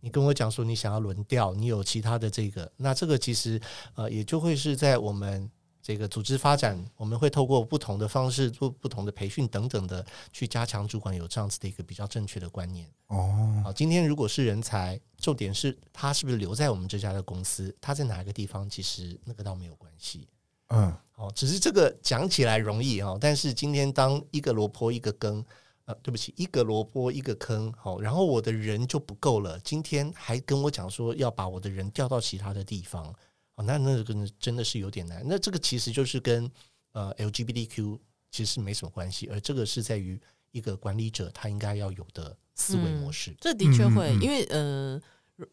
[0.00, 3.60] 你跟我讲说你想要轮调，你有其他的这个，那这个其实
[3.94, 5.50] 呃，也就会是在我们。
[5.88, 12.86] 这个组织发展，我们会透过不同的方式做不同的培训等等的，去加强主管有这样子的一个比较正确的观念。
[13.06, 20.28] 哦，好，今天如果是人才，重点是他是不是留在我们这家的公司，他在哪一个地方，其实那个倒没有关系。
[20.66, 25.42] 嗯，好，只是这个讲起来容易哈，但是今天当一个萝卜一个坑，
[25.86, 33.10] 呃，对不起，一个萝卜一个坑，好，然后我的人就不够了，今天还跟我讲说要把我的人调到其他的地方。
[33.58, 35.20] 哦，那那个真的是有点难。
[35.26, 36.48] 那这个其实就是跟
[36.92, 37.98] 呃 LGBTQ
[38.30, 40.18] 其实没什么关系，而这个是在于
[40.52, 43.32] 一个管理者他应该要有的思维模式。
[43.32, 45.00] 嗯、这的确会，因为呃，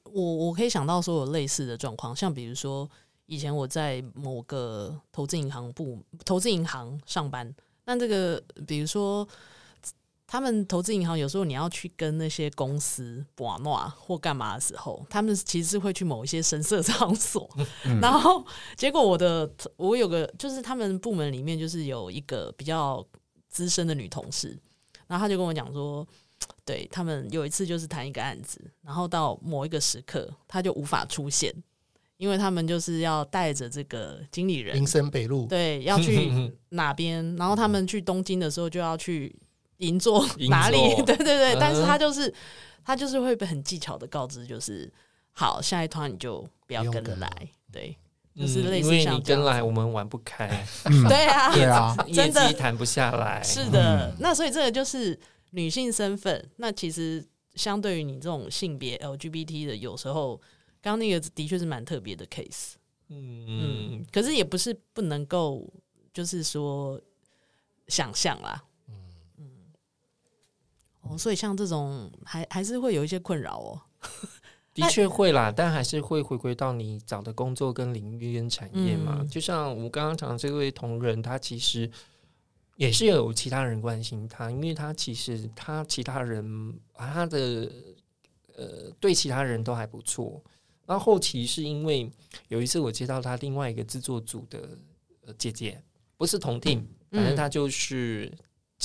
[0.03, 2.87] 我我可以想到说有类似的状况，像比如说
[3.25, 7.53] 以前我在某个投资银行部投资银行上班，
[7.85, 9.27] 那这个比如说。
[10.27, 17.47] 他们投资银行有时候你要去跟那些公司玩闹或干嘛的时候，他们其实是会去某一些神色场所，
[17.85, 18.43] 嗯、 然后
[18.75, 23.05] 结果我的我有个就是他们部门里面就是有一个比较
[23.49, 24.57] 资深的女同事，
[25.05, 26.05] 然后他就跟我讲说，
[26.65, 31.53] 对他们有一次就是谈一个案子，然后到某一个时刻他就无法出现，
[32.17, 39.33] 因为他们就是要带着这个经理人，林森北路，对，要去哪边，然后他们去东京的时候就要去。
[39.77, 40.77] 银座哪里？
[41.05, 42.33] 对对对，但是他就是
[42.83, 44.91] 他就是会被很技巧的告知，就是
[45.31, 47.29] 好，下一团你就不要跟来，
[47.71, 47.97] 对，
[48.35, 50.47] 就是类似嗯、因为你跟来我们玩不开，
[51.07, 52.53] 对啊，对啊， 真的。
[52.53, 54.15] 谈不下来，是的。
[54.19, 55.17] 那所以这个就是
[55.51, 60.35] 女性身份，那其实相对于你这种性别 LGBT 的，有时候
[60.81, 62.73] 刚刚那个的确是蛮特别的 case，
[63.09, 63.45] 嗯。
[63.47, 65.65] 嗯，可是也不是不能够，
[66.13, 66.99] 就是说
[67.88, 68.63] 想象啦，
[71.09, 73.81] 哦，所以像这种还还是会有一些困扰哦。
[74.73, 79.19] 的确会啦，但还是会回归到你找的工作跟领域跟产业嘛。
[79.21, 81.89] 嗯、就像我刚刚讲的这位同仁，他其实
[82.75, 87.71] 也是有其他人关心他，因为他其实他其他人啊，他的
[88.57, 90.43] 呃对其他人都还不错。
[90.85, 92.11] 然后后期是因为
[92.49, 94.77] 有一次我接到他另外一个制作组的
[95.37, 95.81] 姐姐，
[96.17, 98.29] 不是同 team，反正他就是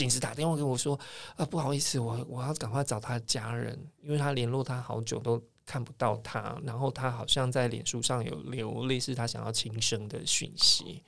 [0.00, 0.98] 紧急打电话给我说
[1.36, 5.42] 啊，不好意思，我我要赶快找他的家人，因为他联络他好久都。
[5.66, 11.00] 看不到他，然后他好像在脸书上有留类似他想要轻生的讯息，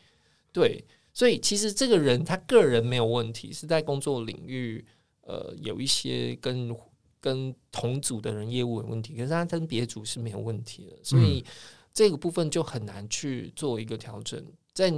[0.52, 4.86] 对，所以其实这个人他个人没有问题，是在工作领域
[5.22, 6.72] 呃有一些跟
[7.20, 11.44] 跟同组的人业务有问题，可是他跟别组是没有问题的，所以
[11.92, 14.40] 这个部分就很难去做一个调整，
[14.72, 14.92] 在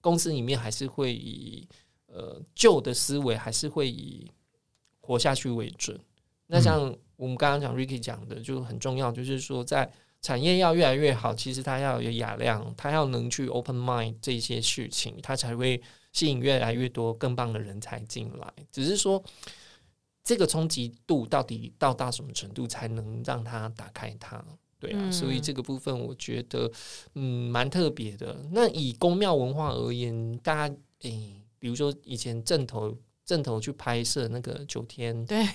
[0.00, 1.68] 公司里面还是会以
[2.12, 4.30] 呃旧的思维还是会以
[5.00, 5.98] 活下去为准，
[6.46, 6.94] 那像。
[7.20, 9.92] 我们刚刚讲 Ricky 讲的就很重要，就是说在
[10.22, 15.82] 产业要越来越好，其实他要有雅量，他要能去 open mind 这些事情，他才会
[16.14, 18.50] 吸引越来越多更棒的人才进来。
[18.72, 19.22] 只是说
[20.24, 24.42] 这个冲击度到底到达什么程度才能让他打开它？
[24.78, 26.72] 对啊，嗯、所以这个部分我觉得
[27.16, 28.34] 嗯蛮特别的。
[28.50, 35.46] 那以宫庙文化而言，大家诶、欸，比如说以前正头正头去拍摄那个九天，对。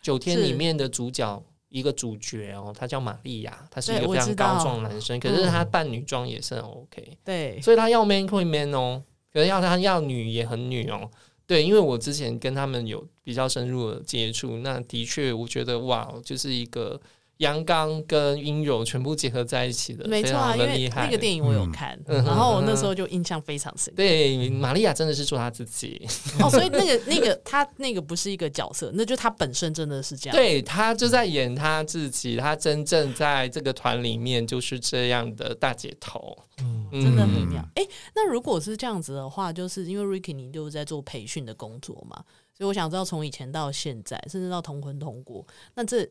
[0.00, 11.10] 九天里面的主角一个主角哦，他叫玛利亚，他是一个非常高壮男生，可是他扮女装也是很 OK，对，所以他要 man 会 man 哦，可是要他要女也很女哦，
[11.44, 17.00] 对，因为我之前跟他们有比较深入的接触，那的确我觉得哇，就是一个。
[17.38, 23.92] 阳刚跟阴柔全部结合在一起的，没错啊，因为那个电影我有看，嗯、然后我那时候 就印象非常深。
[23.94, 26.00] 对，玛利亚真的是做她自己
[26.40, 30.36] 哦，所以那个那个她那个不是一个角色，那就她本身真的是这样。
[30.36, 37.60] 对，她就在演她自己，她真正在这个团里面就是这样的大姐头，嗯，真的很妙。
[37.74, 42.16] 哎、欸，那如果是这样子的话，就是因为 Ricky 你就是在做培训的工作嘛，
[42.56, 46.08] 所以我想知道从以前到现在，甚至到同婚通过，那这。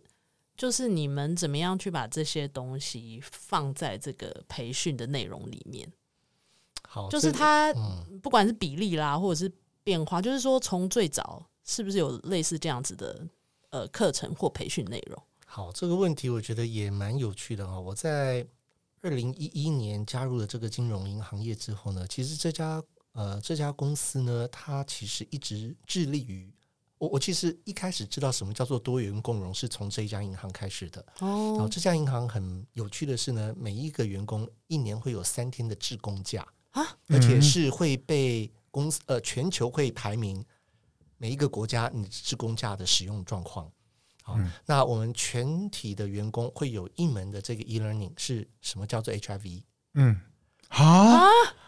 [0.57, 5.91] 就是你们怎么样去把这些东西放在这个培训的内容里面？
[6.87, 7.73] 好，就是它
[8.23, 9.51] 不管是比例啦，或者是
[9.83, 13.27] 变化，就是说从最早是不是有类似这样子的
[13.71, 15.21] 呃课程或培训内容？
[15.45, 17.77] 好，这个问题我觉得也蛮有趣的哈。
[17.77, 18.47] 我在
[19.01, 26.54] 二零一一年加入了这个金融银行业之后呢，其实这家呃这家公司呢，它其实一直致力于。
[26.97, 31.05] 我我其实一开始知道什么叫做多元共融，是从这一家银行开始的。
[31.19, 40.43] 哦，然后这家银行很有趣的是呢，每一个员工一年会有三天的职工假啊，而且是会被公司呃全球会排名
[41.17, 43.69] 每一个国家你职工假的使用状况。
[44.23, 49.63] 好，那我们全体的员工会有一门的这个 e-learning 是什么叫做 HIV？
[49.95, 50.19] 嗯，
[50.69, 51.19] 啊，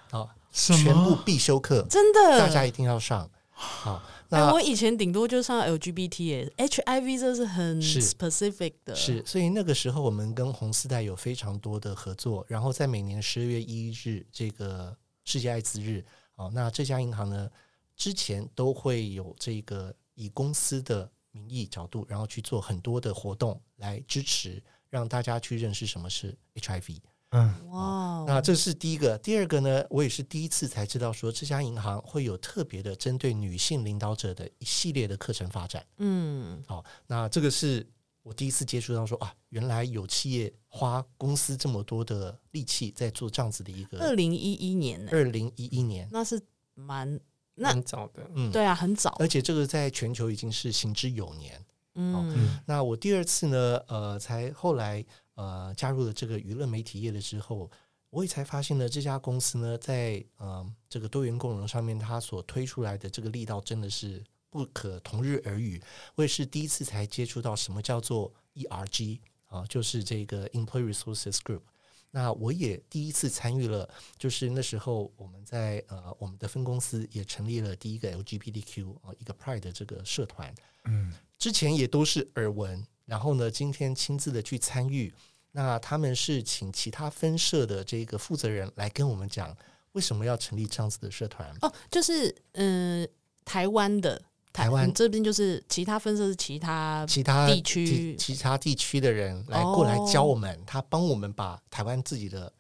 [0.10, 3.30] 好，全部必修课，真的，大家一定要上。
[3.50, 4.02] 好。
[4.30, 16.04] 那、欸、我以前顶多就上 LGBT 诶，HIV 这是很 specific 的，是，所以那个时候我们跟红丝带有非常多的合作，然后在每年十二月一日这个世界艾滋日，
[16.36, 17.50] 哦，那这家银行呢
[17.96, 26.98] 之前都会有这个以公司的名义角度，然后去做很多的活动来支持，让大家去认识什么是 HIV。
[27.32, 29.18] 嗯，哇那这是第一个。
[29.18, 35.86] 第二个呢，我也是第一次才知道说这家银行会有特别的针对女性领导者的一系列的课程发展。
[35.98, 37.86] 嗯，好，那这个是
[38.24, 44.00] 我第一次接触到说啊，原来有企业花公司这么多的力气在做这样子的一个。
[44.00, 46.42] 二零一一年，二零一一年，那是
[46.76, 47.20] 蛮
[47.56, 51.62] 那很早的，嗯，对啊，很早，而且这个在全球已经是行之有年。
[51.96, 55.06] 嗯，那我第二次呢，呃，才后来。
[55.38, 57.70] 呃，加入了这个娱乐媒体业了之后，
[58.10, 65.80] 我也才发现呢，这家公司呢，在呃这个多元共融上面，它所推出来的这个力道真的是不可同日而语。
[66.16, 71.62] 我也是第一次才接触到什么叫做 ERG 啊，就是这个 Employee Resources Group。
[72.10, 80.52] 那我也第一次参与了，就是那时候我们在呃我们的分公司也成立了第一个 LGBTQ 啊一个 Pride 的这个社团。
[80.86, 82.84] 嗯，之前也都是耳闻。
[83.08, 85.12] 然后呢，今天亲自的去参与，
[85.54, 89.58] 那他们是请其他分社的这个负责人来跟我们讲，
[89.94, 91.52] 为什么要成立这样子的社团？
[91.62, 93.10] 哦，就是嗯、呃，
[93.44, 94.22] 台湾的
[94.54, 102.52] 台湾这边就是其他分社是其他其他地区其他地区的人来过来教我们，哦、他帮我们把台湾自己的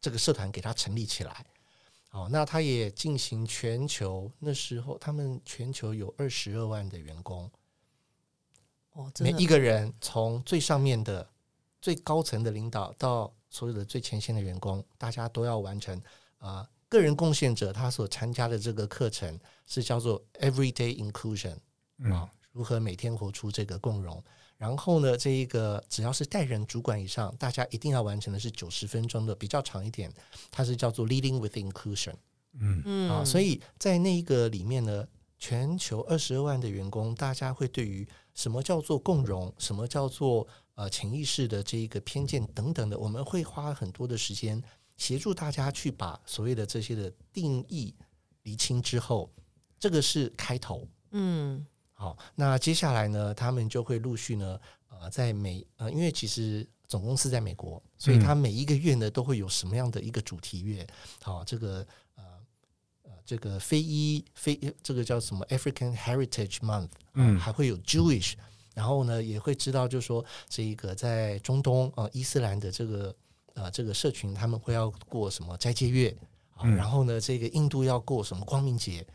[0.00, 1.44] 这个社团给他成立起来。
[2.12, 7.50] 哦，那他也进行全球，那时候他们全球有二十二万的员工，
[8.92, 11.28] 哦，每一个人从最上面的
[11.80, 15.96] 最高层的领导到所有的最前线的员工，大家都要完成
[16.38, 21.58] 啊、呃，个人贡献者他所参加的这个课程是叫做 Everyday Inclusion，啊、
[21.98, 24.22] 嗯，如何每天活出这个共融。
[24.58, 30.12] 然后呢，这一个只要是带人主管以上，大家一定要完成的是九十分钟的，比较长一点，
[30.52, 32.14] 它是叫做 Leading with Inclusion。
[32.60, 35.04] 嗯嗯啊，所以在那一个里面呢，
[35.36, 44.62] 全球二十二万的员工，大家会对于什么叫做共融，什么叫做呃潜意识的这一个偏见等等的，我们会花很多的时间
[44.96, 47.94] 协助大家去把所谓的这些的定义
[48.42, 49.30] 厘清之后，
[49.78, 50.86] 这个是开头。
[51.10, 51.66] 嗯。
[51.94, 54.58] 好，那接下来呢，他们就会陆续呢，
[54.88, 60.84] 呃，在每呃，因为其实总公司在美国，所以他每一个月呢都会有什么样的一个主题月，
[61.22, 61.86] 好，这个
[63.24, 68.34] 这个非裔非这个叫什么 African Heritage Month，嗯，还会有 Jewish，
[68.74, 73.14] 然后呢也会知道，就是说这一个在中东啊伊斯兰的这个
[73.54, 76.16] 呃这个社群，他们会要过什么斋戒月，
[76.54, 79.06] 啊，然后呢这个印度要过什么光明节。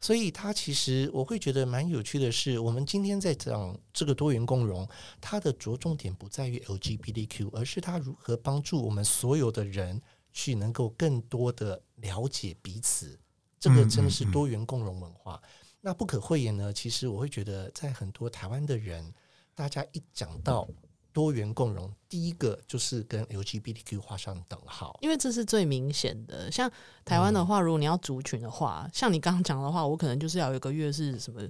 [0.00, 4.88] 所以，它其实我会觉得蛮有趣的是，我们今天在讲这个多元共融，
[5.20, 10.00] 它的着重点不在于 LGBTQ，而是它如何帮助我们所有的人
[10.32, 13.18] 去能够更多的了解彼此。
[13.58, 15.40] 这个真的是多元共融文化。
[15.80, 19.12] 那不可讳言呢，其实我会觉得，在很多台湾的人，
[19.54, 20.68] 大家一讲到。
[21.10, 26.52] 多元共融，第一个就是跟 LGBTQ 画上等号，因为这是最明显的。
[26.52, 26.70] 像
[27.04, 31.40] 台湾的话，如果你要族群的话，嗯、像你刚刚讲的话，我可能就是要有一个月是什么，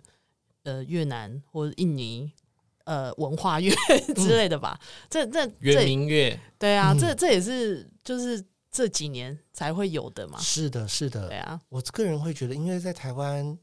[0.63, 2.33] 呃，越南或者印尼，
[2.85, 3.71] 呃，文化月
[4.17, 4.79] 之类的吧。
[4.81, 10.39] 嗯、这这原民月，对啊，嗯、这这也是就是这几年才会有的嘛。
[10.39, 11.61] 是的，是的，对啊。
[11.69, 13.59] 我个人会觉得，因为在台湾。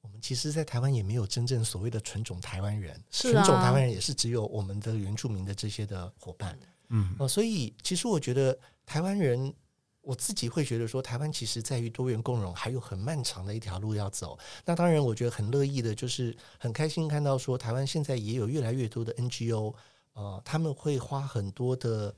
[0.00, 6.56] 我们其实，在台湾也没有真正所谓的纯种台湾人，纯种台湾人也是只有我们的原住民的这些的伙伴，
[6.88, 9.52] 嗯，呃，所以其实我觉得台湾人，
[10.00, 14.38] 我自己会觉得说，台湾其实在于多元共融还有很漫长的一条路要走。
[14.64, 19.74] 那当然，我觉得很乐意的，就是很开心看到说，台湾现在也有越来越多的 NGO，
[20.12, 22.14] 呃，他们会花很多的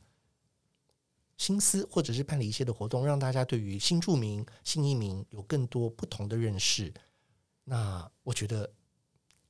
[1.41, 6.93] 心思，或者是办理一些的活动，让大家对于新住民、新移民有更多不同的认识。
[7.64, 8.70] 那我觉得，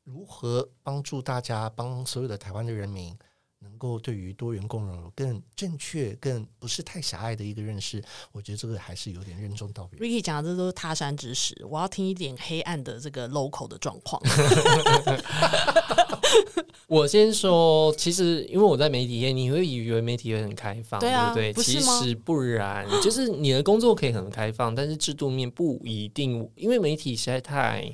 [0.04, 3.18] 如何帮助大家，帮所有的台湾的人民，
[3.62, 8.02] 能够对于多元共融有更正确、更不是太狭隘的一个认识，
[8.32, 10.00] 我觉得这个还是有点任重道远。
[10.00, 14.20] Ricky 讲的这都是他山之石，我要听一点黑暗的这个 local 的状况。
[16.86, 21.64] 我先说，其实因为我在媒体业，你会以为媒体业很开放，对，啊、对不对？
[21.64, 27.92] 其实不然， 就是你的工作可以很开放，但是制度面不一定，因为媒体实在太。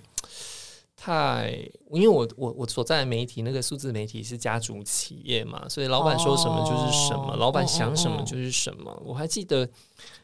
[1.06, 1.56] 太，
[1.92, 8.90] 因为我我我所在的媒体那个数字媒体是家族企业嘛，所以老板说什么就是什么，哦、老板想什么就是什么。
[8.90, 9.68] 哦哦哦、我还记得，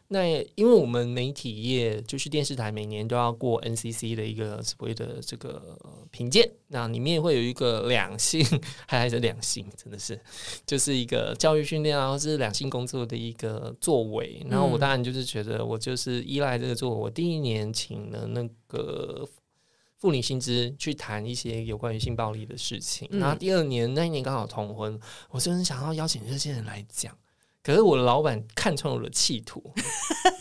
[0.08, 0.26] 那
[0.56, 5.78] 因为我们媒体业就是电视台每年都要过 NCC 的一个所谓的这个
[6.10, 8.44] 评鉴，那里面会有一个两性，
[8.88, 10.18] 还还是两性，真的是
[10.66, 14.44] 就是一个教育训练啊，或是两性工作的一个作为。
[14.50, 19.28] 然后我当然就是觉得我就是依赖这个作为，我第一年请了那个。
[20.03, 24.98] 妇女薪资去谈一些有关于性暴力的事情，然后第二年那一年刚好同婚，
[25.30, 27.16] 我就很想要邀请这些人来讲，
[27.62, 29.62] 可是我的老板看穿我的企图，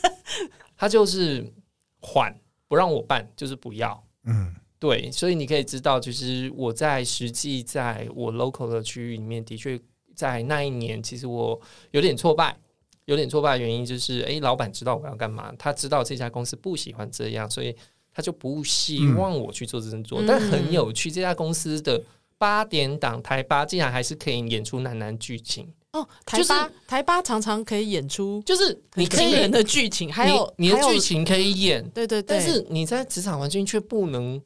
[0.75, 1.53] 他就是
[1.99, 2.35] 缓
[2.67, 9.79] 不让我办，就是不要，嗯，对，所以你可以知道，其实我在实际在我 local 的区域里面，的确
[10.15, 12.57] 在那一年，其实我有点挫败，
[13.05, 17.77] 有点挫败的原因就是，诶，老板知道我要干嘛，他知道这家公司不喜欢这样，所以。
[18.13, 22.01] 他就不希望我去做这种做，嗯、但很有趣，这家公司的
[22.37, 26.05] 八点档台八竟然还是可以演出男男剧情哦。
[26.25, 32.37] 台八、就是、台八常常可以演出，就是你可以演的剧情，还有你，你的剧情可以演，对对对。
[32.37, 34.41] 但是你在职场环境却不能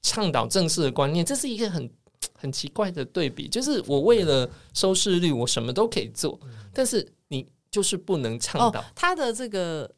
[0.00, 1.90] 倡导正式的观念，这是一个很
[2.32, 3.46] 很奇怪的对比。
[3.48, 6.40] 就是我为了收视率，我什么都可以做，
[6.72, 9.90] 但是你就是不能倡导、哦、他的这个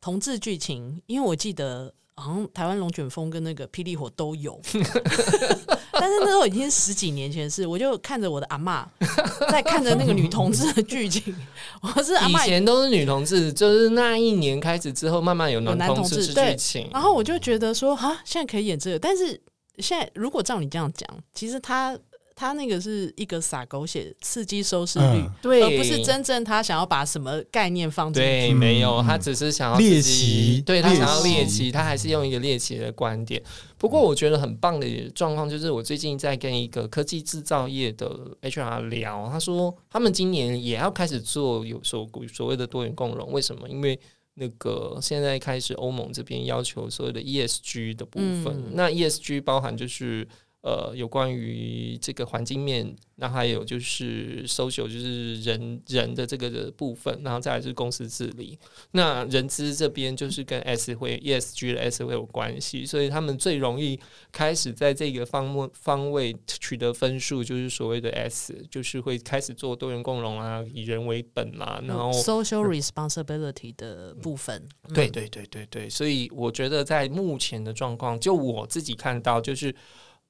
[0.00, 1.92] 同志剧情，因为我记得。
[2.18, 4.60] 好像台湾龙卷风跟那个霹雳火都有，
[5.92, 8.88] 但是那时候已经十几年前的事，我就看着我的阿妈
[9.50, 11.34] 在看着那个女同志的剧情。
[11.80, 16.88] 我是阿嬷以前都是女同志，就是那一年开始之后，慢慢有男同志剧情。
[16.92, 19.40] 然后我就觉得说，啊，现在可以演这个，但是
[19.78, 21.98] 现在如果照你这样讲，其实他。
[22.38, 28.28] 他那个是一个撒狗血刺激收视率，对、嗯，而不是真正他想要把什么概念放进去。
[28.28, 33.42] 对，没有，他只是想要猎奇，对他想要猎奇，他还是用一个猎奇的观点。
[33.76, 38.08] 不过我觉得很棒的状况就是，我最近在跟一个科技制造业的
[38.42, 43.32] HR 聊，他说他们今年也要开始做有所所谓的多元共融。
[43.32, 43.68] 为什么？
[43.68, 43.98] 因为
[44.34, 50.24] 那个现在开始欧盟这边要求所有的 ESG 的部分，嗯、那 ESG 包含就是。
[50.68, 58.58] 呃，有关于这个环境面，那还有就是 social，就是人人的这个的部分，然后再来是公司治理。
[58.90, 63.98] 那人资这边就是跟 S 会 ESG 的 S 会有关系，所以他们最容易
[64.30, 74.68] 开始在这个方面方位取得分数，就是所谓的 S，就是会开始做多元共融啊，以人为本啦，然后 social responsibility 的部分。
[74.82, 79.74] 嗯、对对对对对，所以我觉得在目前的状况，就我自己看到就是。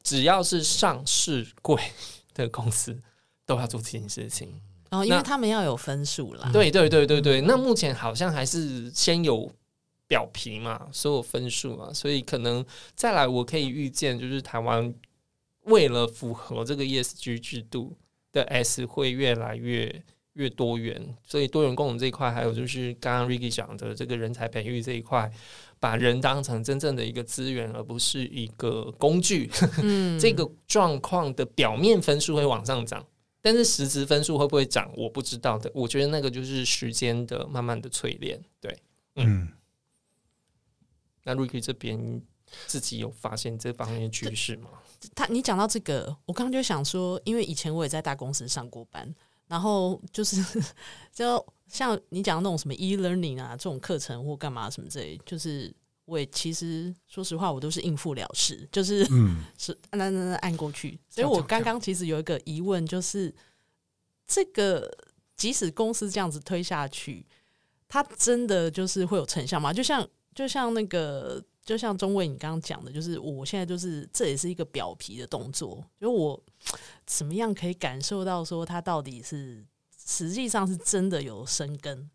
[0.02, 1.82] 只要是上市柜
[2.34, 2.98] 的公司，
[3.44, 4.60] 都要做这件事情。
[4.90, 6.50] 哦，因为他们要有分数啦。
[6.52, 9.52] 对对对对对，那目前好像还是先有
[10.06, 14.94] 表皮嘛，所有分数嘛，所以可能再来，我可以预见，就是台湾
[15.64, 17.94] 为了符合这个 ESG 制度
[18.32, 25.30] 的 S 会越来越越多元，所以多元共融这一块，还有就是刚刚 Ricky 讲的这个人才培育这一块。
[25.80, 29.50] 把人当成真正的一个资源，而不是一个工具。
[29.82, 33.04] 嗯， 这个状况的表面分数会往上涨，
[33.40, 35.70] 但是实质分数会不会涨，我不知道的。
[35.74, 38.42] 我觉得那个就是时间的慢慢的淬炼。
[38.60, 38.76] 对，
[39.16, 39.42] 嗯。
[39.42, 39.48] 嗯，
[41.24, 42.22] 那 Ricky 这边
[42.66, 44.70] 自己有发现这方面的趋势吗？
[45.14, 49.14] 他，你讲到这个，我刚刚就想说，因为以前我也在大公司上过班，
[49.46, 50.42] 然后就是
[51.12, 51.44] 就。
[51.68, 55.70] 像你讲的那种什么 e-learning 啊，这种课程或干嘛什么之类，就是
[56.06, 60.98] 我也其实说实话，我都是应付了事，就是嗯， 是按按按按过去。
[61.10, 63.34] 所以我刚刚其实有一个疑问，就是
[64.26, 64.90] 这个
[65.36, 67.26] 即使公司这样子推下去，
[67.86, 69.70] 它真的就是会有成效吗？
[69.72, 76.42] 就像就像那个，就像中卫你刚刚讲的，就是我现在就是这也是一个表皮的动作，就我
[77.04, 79.66] 怎么样可以感受到说它到底是。
[80.08, 82.08] 实际上是真的有生根。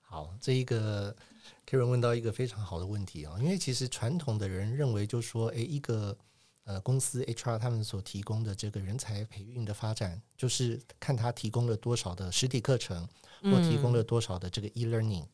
[0.00, 1.16] 好，这一个
[1.64, 6.18] Karen 问到一个非常好的问题啊，因为其实传统的人认为，就是说，诶，一个
[6.64, 13.08] 呃公司 HR 他们所提供的这个人才培育的发展，就是看他提供了多少的实体课程，
[13.42, 15.24] 或提供了多少的这个 e-learning。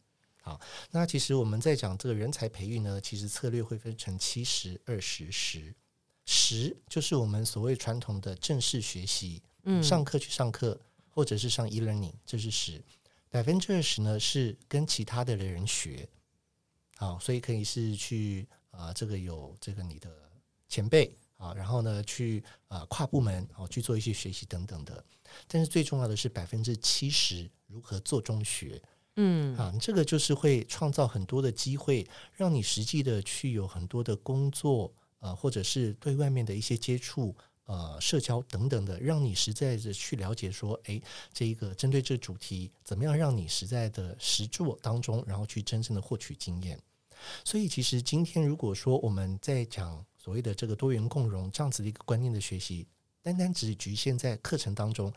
[0.43, 0.61] 好，
[0.91, 5.75] 那其实我们在讲这个人才培育呢，其实策略会分成七十二十十，
[6.27, 10.79] 十就是我们所谓传统的正式学习，嗯，上课去上课。
[11.19, 12.81] 或者是上 e-learning，这是十，
[13.29, 16.09] 百分之二十呢是跟其他的人学，
[16.97, 20.09] 好，所以可以是去啊、呃，这个有这个你的
[20.69, 25.05] 前辈啊，然后呢去啊、呃、跨部门哦去做一些学习等等的，
[25.49, 28.81] 但是最重要的是百分之七十如何做中学，
[29.17, 29.57] 嗯。
[29.57, 37.35] 啊，这个就是会创造很多的机会，让你实际的去有很多的工作啊、呃，或者是对外面的一些接触。
[37.69, 41.03] 呃，社交等等的，让你实在的去了解说，诶，
[41.35, 46.81] 这一个针对这个主题，怎么样让你实在的实做当中，然后去真正的获取经验。
[47.45, 52.87] 所以，其实今天如果说我们在讲所谓的这个多元共融这样子的一个观念的学习，
[53.23, 55.13] 单单只局限在课程当中，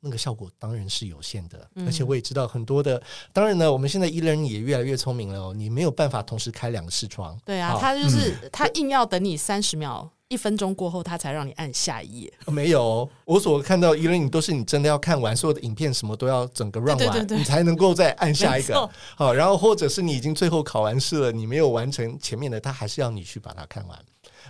[0.00, 1.66] 那个效果当然是有限的。
[1.76, 3.02] 而且我也知道很多的，
[3.32, 7.40] 当然呢，我们现在 e-learning 也越来越聪明了哦，你没有办法同时开两个视窗。
[7.46, 10.12] 对啊，他就是、嗯、他硬要等你三十秒。
[10.28, 12.32] 一分钟过后，他才让你按下一页。
[12.48, 18.90] 没有，我所看到 e-learning 都是你真的要看完所有的影片，什么都要整个 run 完，对对对，你才能够再按下一个。
[19.16, 23.98] 好，然后或者是你已经最后考完试了，你没有完成前面的，他还是要你去把它看完。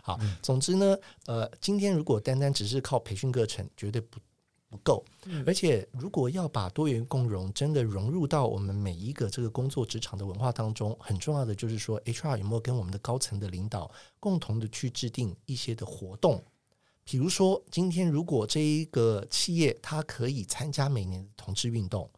[0.02, 0.96] 好，嗯、总之呢，
[1.26, 4.18] 呃，今天如果单单只是靠培训课程，绝对不。
[4.74, 5.04] 不够，
[5.46, 16.42] 而且如果要把多元共融真的融入到我们每一个这个工作职场的文化当中，很重要的就是说，HR 有没有跟我们的高层的领导共同的去制定一些的活动？
[17.04, 22.10] 比如说，今天如果这一个企业它可以参加每年的同志运动，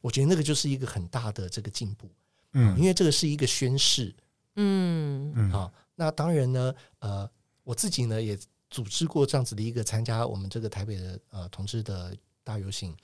[0.00, 2.08] 我觉得那个就是一个很大的这个进步，
[2.54, 4.14] 嗯，因为这个是一个宣誓，
[4.54, 5.34] 嗯。
[5.36, 7.30] 嗯，好，那当然呢，呃，
[7.62, 8.38] 我自己呢也。
[8.68, 12.96] 组织过这样子的一个参加我们这个台北的呃同志的大游行，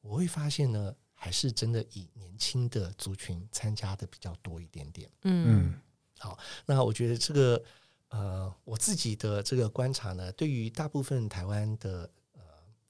[0.00, 5.08] 我会发现呢，还是真的以年轻的族群参加的比较多一点点。
[5.22, 5.74] 嗯，
[6.18, 7.62] 好，那我觉得这个
[8.08, 12.40] 呃，我自己的这个观察呢，对于大部分台湾的呃，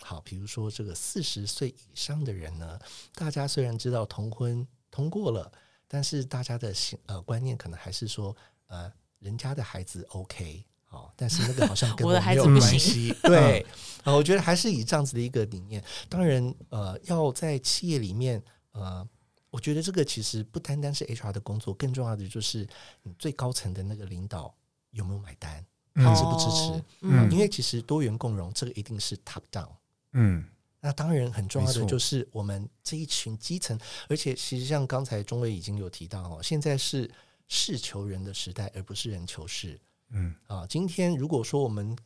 [0.02, 2.78] 好，比如说这个四十岁以上的人呢，
[3.14, 5.52] 大家虽然知道同婚通过了，
[5.86, 6.74] 但是大家的
[7.06, 8.34] 呃观念可能还是说，
[8.66, 10.64] 呃，人家的孩子 OK。
[10.94, 13.14] 哦，但是那个好像跟 我没有关系。
[13.24, 13.66] 对，
[14.04, 15.82] 呃，我觉得还是以这样子的一个理念。
[16.08, 18.42] 当然，呃，要在企业里面，
[18.72, 19.06] 呃，
[19.50, 22.66] 我觉得这个其实不单单是 HR 的工作，更重要的就是
[23.02, 24.54] 你最高层的那个领导
[24.92, 25.64] 有没有买单，
[25.94, 26.84] 他支不支持？
[27.00, 29.68] 嗯，因为其实多元共融这个一定是 top down。
[30.12, 30.44] 嗯，
[30.80, 33.78] 那当然很重要的就是我们这一群基层，
[34.08, 37.10] 而且其实像刚才中卫已经有提到哦，现在是
[37.48, 39.80] 事求人的时代，而不是人求事。
[40.10, 41.96] 嗯啊，今天如果说我们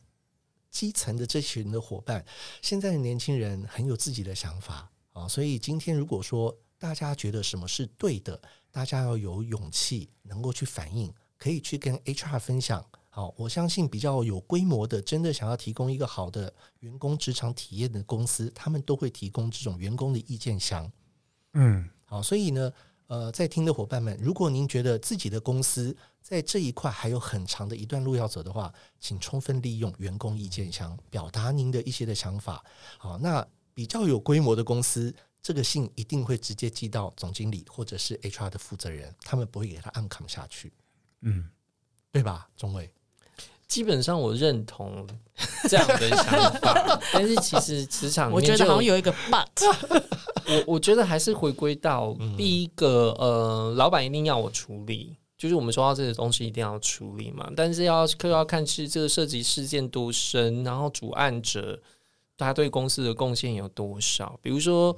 [0.70, 2.24] 基层的这群的伙伴，
[2.62, 8.40] 现在的年轻人很有自己的想法啊，所以今天如果说大家觉得什么是对的，
[8.70, 12.84] 大家要有勇气，能够去反映，可以去跟 HR 分享。
[13.10, 20.90] 好，我相信比较有规模的，真的想要提供一个好的员工职场体验的公司，他们都会提供这种员工的意见箱。
[21.54, 22.72] 嗯，好，所以呢。
[23.08, 32.62] 呃，在听的伙伴们，如果您觉得自己的公司在这一块还有很长的一段路要走的话，请充分利用员工意见箱，表达您的一些的想法。
[32.98, 40.70] 好，那比较有规模的公司，这个信一定会直接寄到总经理或者是 HR 的负责人，他们不会给他暗扛下去。
[41.22, 41.48] 嗯，
[42.12, 42.92] 对吧，中伟？
[43.66, 45.06] 基本上我认同
[45.68, 49.46] 这样的想法， 但是其实职场我觉得好像有一个 but，
[50.48, 61.80] 我我觉得还是回归到第一个，呃，老板一定要我处理，就是我们说到这些东西一定要处理嘛，但是要可要看是这个涉及事件多深，然后主案者
[62.36, 64.96] 他对公司的贡献有多少，比如说，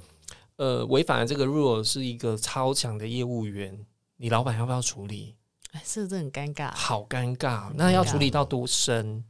[0.57, 3.77] 呃，违反了这个 rule 是一个超强的业务员，
[4.17, 5.35] 你老板要不要处理？
[5.73, 6.71] 哎，是不是很尴尬？
[6.75, 7.71] 好尴尬！
[7.75, 9.25] 那要处理到多深？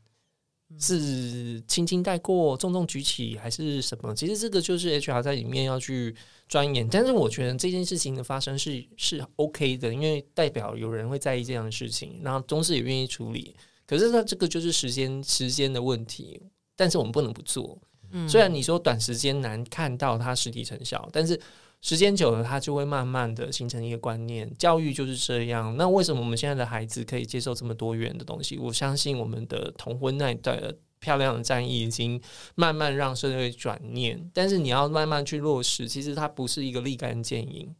[0.79, 4.15] 是轻轻带过、重重举起，还是什么？
[4.15, 6.15] 其实这个就是 HR 在里面要去
[6.49, 6.89] 钻研。
[6.89, 13.55] 但是我觉得这件事情的发生是是 OK 的，因为代表有人会在意这样的事情，然后公司也愿意处理。
[13.87, 16.41] 可是呢这个就是时间时间的问题，
[16.77, 17.77] 但是我们不能不做。
[18.13, 21.41] 嗯，虽然你说短时间难看到它实体成效，但是。
[21.83, 24.51] 时间久了，他就会慢慢的形成一个观念。
[24.59, 25.75] 教育就是这样。
[25.79, 28.59] 那为什么我们现在的孩子可以接受这么多元的东西？
[28.59, 32.21] 我相信我们的同婚那一代的漂亮的战役已经
[32.55, 34.31] 慢慢让社会转念。
[34.35, 37.75] 但是你要慢慢去落实，其实它不是一个立竿见影。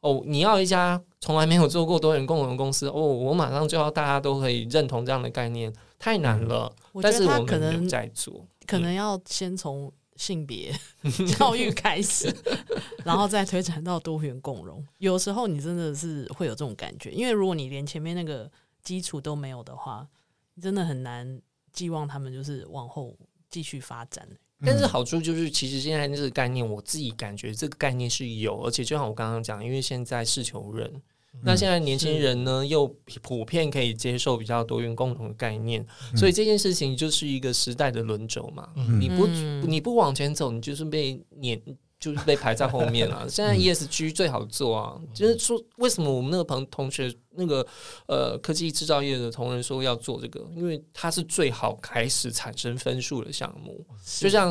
[0.00, 6.74] 哦，你要一家从来没有做过多元共融公司，哦，我马上就要大家都可以认同这样的概念，太难了。
[7.02, 9.92] 但是我们可能在做，可能要先从。
[10.16, 10.72] 性别
[11.38, 12.34] 教育开始，
[13.04, 14.84] 然后再推展到多元共融。
[14.98, 18.50] 有时候你真的是会有这种感觉，因为如果你连前面那个
[18.82, 20.06] 基础都没有的话，
[20.54, 21.40] 你真的很难
[21.72, 23.16] 寄望他们就是往后
[23.50, 24.28] 继续发展。
[24.64, 31.02] 但是好处就是，其实现在这个概念，我自己感觉这个概念是有，而且就像我刚刚讲，因为现在是求人。
[31.42, 32.86] 那现在年轻人呢，又
[33.20, 38.70] 普遍可以接受比较多元共同的概念，所以这件事情就是一个时代的轮轴嘛。
[38.98, 39.26] 你不
[39.66, 41.60] 你不往前走，你就是被撵，
[42.00, 43.26] 就是被排在后面了。
[43.28, 47.66] 现在 ESG 最好做啊，就是说为什么我们那个朋同学那个
[48.06, 53.86] 呃科技制造业的同仁说要做这个，因为它是最好开始产生分数的项目。
[54.18, 54.50] 就像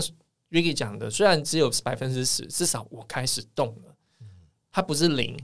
[0.51, 3.95] Ricky 讲的，虽然只有百分之十，至少我开始动了，
[4.71, 5.35] 它不是零。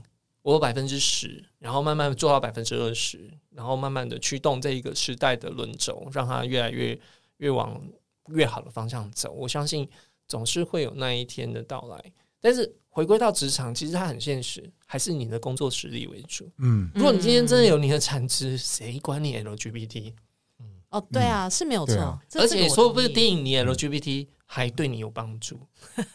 [0.50, 6.98] 我百分之十，然后慢慢做到百分之二十，然后慢慢的驱动这一个时代的轮轴，让它越来越
[7.38, 7.80] 越往
[8.28, 9.32] 越好的方向走。
[9.32, 9.88] 我相信
[10.26, 12.12] 总是会有那一天的到来。
[12.40, 16.50] 但是回归到职场，其实它很现实，还是你的工作实力为主。
[16.58, 20.14] 嗯，如果你今天真的有你的产值，谁管你 LGBT？
[20.58, 22.18] 嗯哦，对啊，是没有错。
[22.34, 25.60] 而且说不定你 LGBT 还对你有帮助。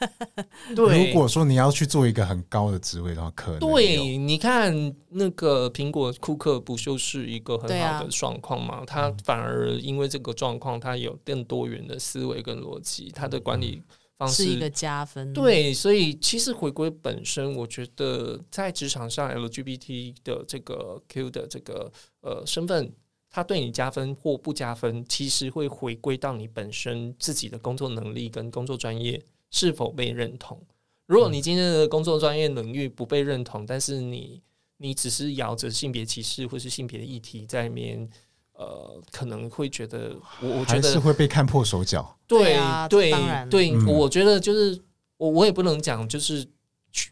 [0.75, 8.79] 对，如果说你要去做一个很高的职位的话，可能对，你看那个苹果库克不就是一个很好的状况吗？
[8.79, 13.81] 啊、他反而因为这个状况，他有更多元的思维跟逻辑，他的管理
[14.17, 15.31] 方式是一个加分。
[15.31, 22.91] 对，所以其实回归本身，我觉得在职场上 LGBT 的这个 Q 的这个呃身份。
[23.35, 29.21] 他对你加分或不加分，其实会回归到你本身自己的工作能力跟工作专业
[29.51, 30.57] 是否被认同。
[31.05, 34.41] 如果你今天的工作专业领域不被认同，但是你
[34.77, 38.09] 你只是摇着性别歧视或是性别的议题在里面，
[38.53, 42.17] 呃，可能会觉得我我觉得是会被看破手脚。
[42.25, 43.11] 对啊，对
[43.49, 44.81] 对，嗯、我觉得就是
[45.17, 46.47] 我我也不能讲就是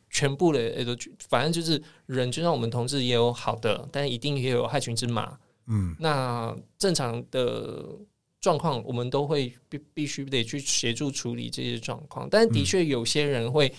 [0.09, 0.73] 全部的，
[1.27, 5.37] 反正就是人，就像我们同志也有好的，但一定也有害群之马。
[5.67, 7.85] 嗯，那正常的
[8.39, 12.27] 状况，我们都会必必须得去协助处理这些状况。
[12.29, 13.73] 但的确，有些人会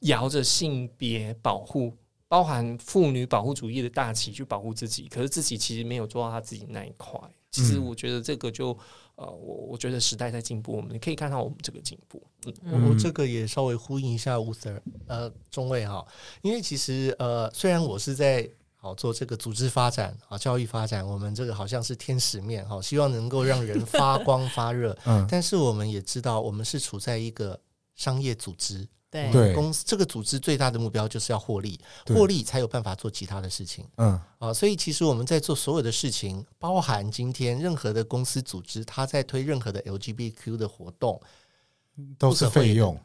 [0.00, 1.96] 摇着性别保护，
[2.26, 7.20] 包含妇女保护主义的大旗去保护自己，可是自己其实没有做到他自己那一块。
[7.50, 8.76] 其实我觉得这个就
[9.14, 12.22] 呃，我我觉得时代在进步，我们可以看到我们这个进步。
[12.62, 16.06] 嗯，我这个也稍微呼应一下吴 Sir 呃中尉哈，
[16.42, 18.48] 因为其实呃，虽然我是在
[18.88, 24.96] 好做这个组织发展啊，教育发展，我们这个好像是天使面哈，希望能够让人发 光发热。
[25.04, 27.60] 嗯，但是我们也知道，我们是处在一个
[27.94, 28.88] 商业组织。
[29.10, 33.86] 对，公司这个组织最大的目标就是要获利，获利才有办法做其他的事情。
[33.96, 41.20] 嗯啊，所以其实我们在做所有的事情，包含今天任何的公司组织，他在推任何的 LGBTQ 的活动，
[42.18, 42.98] 都是费用。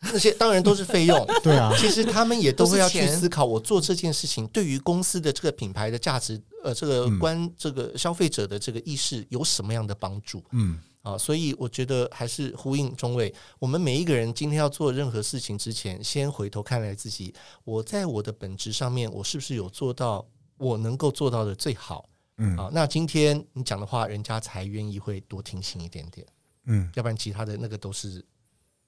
[0.00, 1.26] 那些当然都是费用。
[1.42, 10.42] 对啊，其实他们也都会要去思考，我做这件事情对于公司的这个品牌的价值，呃，这个关这个消费者的这个意识有什么样的帮助？
[10.52, 10.80] 嗯。
[11.02, 17.32] 啊，所以我觉得还是呼应中尉，我们每一个人今天要做任何事情之前，先回头看来自己，
[17.64, 20.26] 我在我的本职上面，我是不是有做到
[20.58, 22.06] 我能够做到的最好？
[22.36, 26.26] 嗯，啊，那今天你讲的话，人家才愿意会多听信一点点，
[26.66, 28.22] 嗯，要不然其他的那个都是，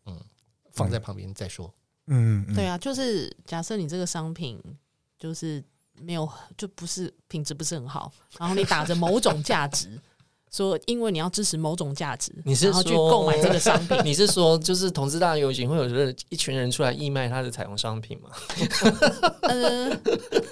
[0.04, 0.20] 嗯，
[0.72, 1.72] 放在旁边再说，
[2.06, 4.60] 嗯，嗯对啊，就是假设你这个商品
[5.18, 5.62] 就是
[5.94, 10.00] 没有，就不是品质不是很好，然后你打着某种价值。
[10.50, 13.96] 说，因为你要支持某种价值，你是然后去购买这个商品。
[14.04, 18.30] 你是说，就是同志大游行会有人一群人出来义卖他的彩虹商品吗？
[19.42, 20.00] 嗯，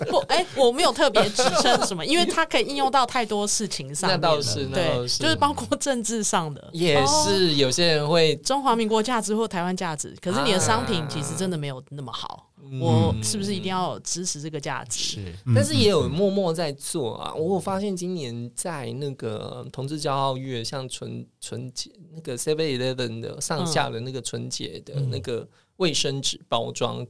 [0.09, 4.09] 不，哎、欸，我没有特别指称什么，因为它可以应用到太多事情上。
[4.09, 12.48] 那倒是，那倒是，就是包括政治上的，也是有些人会中华民国价值或台湾价值，可是你的商品其实真的没有那么好。
[12.81, 15.23] 我是不是一定要支持这个价值？
[15.23, 17.35] 是，但是也有默默在做啊。
[17.35, 27.07] 我有发现今年在那个同志骄傲月，像春春节那个 Seven Eleven 的上下的那个春节的那个卫生纸包装。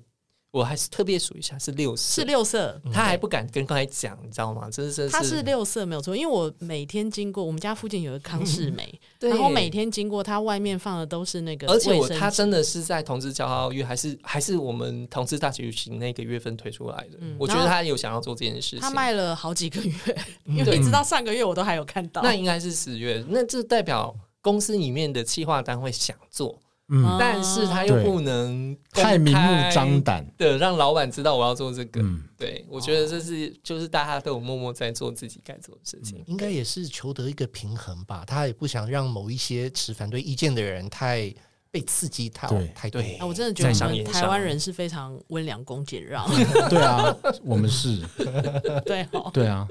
[0.50, 4.70] 我还是特别数一下，是六色，是六色，他还不敢跟刚才讲，你知道吗？
[4.70, 17.18] 真是他是六色没有错，因为我每天经过我们家附近有个康是美，然后每天经过它外面放的都是那个，而且我他真的是在同志骄傲月，还是还是我们同志大游行那个月份推出来的。
[17.38, 19.94] 我觉得他有想要做这件事情，他卖了好几个月，
[20.48, 26.58] 因为你知道上个月我都还有看到，那应该是十月，那这代表公司里面的企划单位想做。
[26.90, 32.00] 嗯，但是他又不能太明目张胆的让老板知道我要做这个。
[32.00, 38.24] 嗯，对，我觉得这是就是大家都有默默在做自己该做的事情，应该也是求得一个平衡吧。
[38.26, 41.30] 他也不想让某一些持反对意见的人太
[41.70, 43.00] 被刺激太太多。
[43.18, 46.26] 啊，我真的觉得台湾人是非常温良恭俭让。
[46.70, 47.14] 对啊，
[47.44, 48.00] 我们是。
[48.86, 49.68] 对，对啊。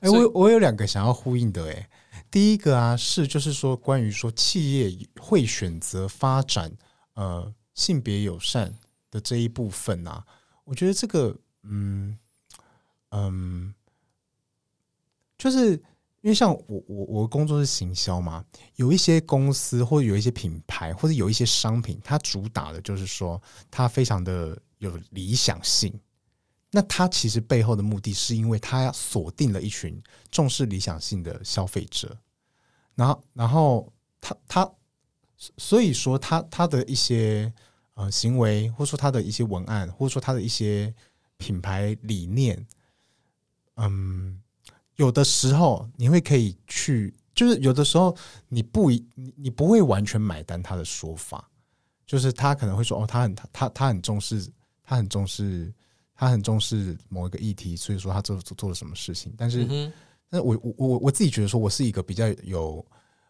[0.00, 1.88] 哎，我我有两个想要呼应的哎。
[2.30, 6.70] 第一个啊，是就是说，关于说企业会选择发展
[7.14, 8.72] 呃性别友善
[9.10, 10.24] 的这一部分啊，
[10.64, 12.16] 我觉得这个嗯
[13.10, 13.74] 嗯，
[15.36, 15.72] 就是
[16.20, 18.44] 因为像我我我工作是行销嘛，
[18.76, 25.92] 有一些公司或者有一些品牌或者有一些商品，它主打的就是说它非常的有理想性，
[26.70, 30.00] 那他其实背后的目的是因为他锁定了一群
[30.30, 32.16] 重视理想性的消费者。
[32.94, 34.72] 然后，然后他他，
[35.56, 37.52] 所以说他他的一些
[37.94, 40.94] 呃行为，或者说他的一些文案，或者说他的一些
[41.38, 42.66] 品牌理念，
[43.76, 44.40] 嗯，
[44.96, 48.14] 有的时候你会可以去，就是有的时候
[48.48, 51.50] 你不你你不会完全买单他的说法，
[52.06, 54.46] 就是他可能会说哦，他很他他他很重视，
[54.84, 55.72] 他很重视，
[56.20, 59.66] 他很重视某一个议题，所以说他做做做了什么事情，但是。
[59.68, 59.90] 嗯
[60.32, 62.86] 那我我我我自己觉得说，我是一个比较有，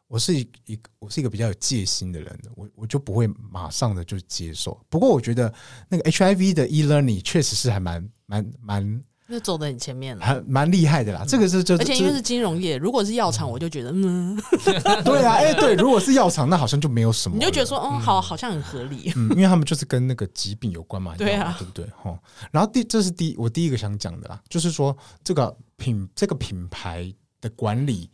[0.06, 4.78] 我是一一个我是一个比较有戒心的人，我我就不会马上的就接受。
[4.90, 5.50] 不过我觉得
[5.88, 11.24] 那个 HIV 的 e-learning 确实是还蛮蛮蛮，那走得很前面了，很蛮厉害的啦。
[11.26, 14.36] 这个是就而且因为是金融业，如果是药厂，我就觉得嗯，
[15.04, 18.00] 对啊，哎对，如果是药厂，那好像就没有什么，你就觉得说嗯。
[18.00, 21.86] 好，好像很合理，嗯，因为他们就是跟那个疾病有关嘛， 对啊，对不对？
[22.02, 22.18] 哈，
[22.50, 25.56] 然后第这是第我第一个想讲的啦，就是说这个。
[25.80, 27.10] 品这个品牌
[27.40, 28.10] 的管理，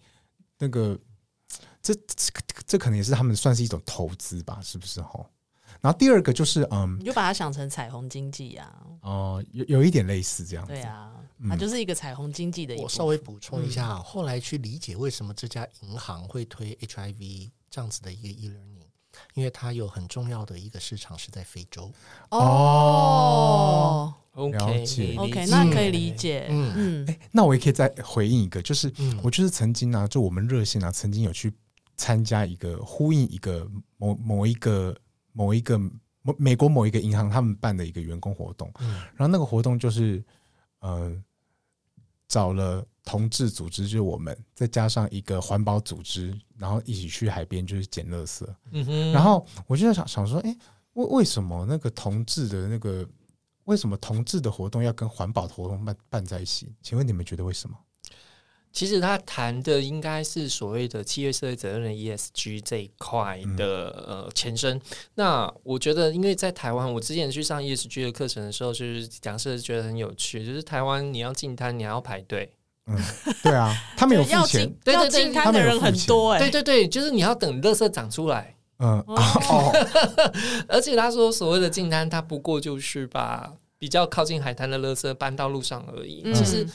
[0.57, 0.97] 那个
[1.83, 2.31] 这这
[2.65, 5.03] 这可能也是他们算是一种投资吧，是不是？
[5.03, 5.27] 吼？
[5.81, 8.73] 然后第二个就是嗯，你就把它想成彩虹经济呀，
[9.03, 11.13] 哦，有有一点类似这样，对啊，
[11.49, 12.75] 它就是一个彩虹经济的。
[12.77, 18.89] 我稍微补充一下，后来去理解为什么这家银行会推 HIV 这样子的一个 e-learning，
[19.35, 21.93] 因为它有很重要的一个市场是在非洲。
[22.31, 24.15] 哦。
[24.33, 25.15] OK 了解。
[25.17, 26.47] OK，那可以理解。
[26.51, 26.73] 嗯。
[26.77, 27.07] 嗯。
[27.09, 29.19] 哎，那我也可以再回应一个，就是嗯。
[29.23, 31.51] 我就是曾经啊，就我们热线啊，曾经有去
[31.97, 33.67] 参加一个呼应一个
[33.97, 34.95] 某某一个
[35.37, 35.79] 某一个
[36.23, 40.25] 某美国某一个银行他们办的一个员工活动，嗯然后那个活动就是
[40.81, 41.15] 呃
[42.27, 50.57] 找了同志组织，就是我们再加上一个环保组织，然后一起去海边就是捡垃圾，嗯哼，然后我就在想想说，哎，
[50.95, 53.07] 为为什么那个同志的那个
[53.65, 56.75] 为什么同志的活动要跟环保的活动办办在一起？
[56.81, 57.77] 请问你们觉得为什么？
[58.77, 64.79] 其实他谈的应该是所谓的企业社会责任的 ESG 这一块的、嗯、呃前身。
[65.15, 72.53] 那我觉得，因为在台湾，我之前去上 ESG 的课程的时候，就是讲师觉得很有趣，就是台湾你要进摊，你还要排队。
[72.87, 72.99] 嗯，
[73.43, 78.55] 对啊， 他们有付要钱进，要对对对进摊的人很多哎、对对对，就是你要等垃圾长出来。
[78.81, 79.73] 嗯哦，
[80.69, 86.21] 而且他说，所谓的进摊，他不过就是把比较靠近海滩的垃圾搬到路上而已。
[86.27, 86.69] 嗯其实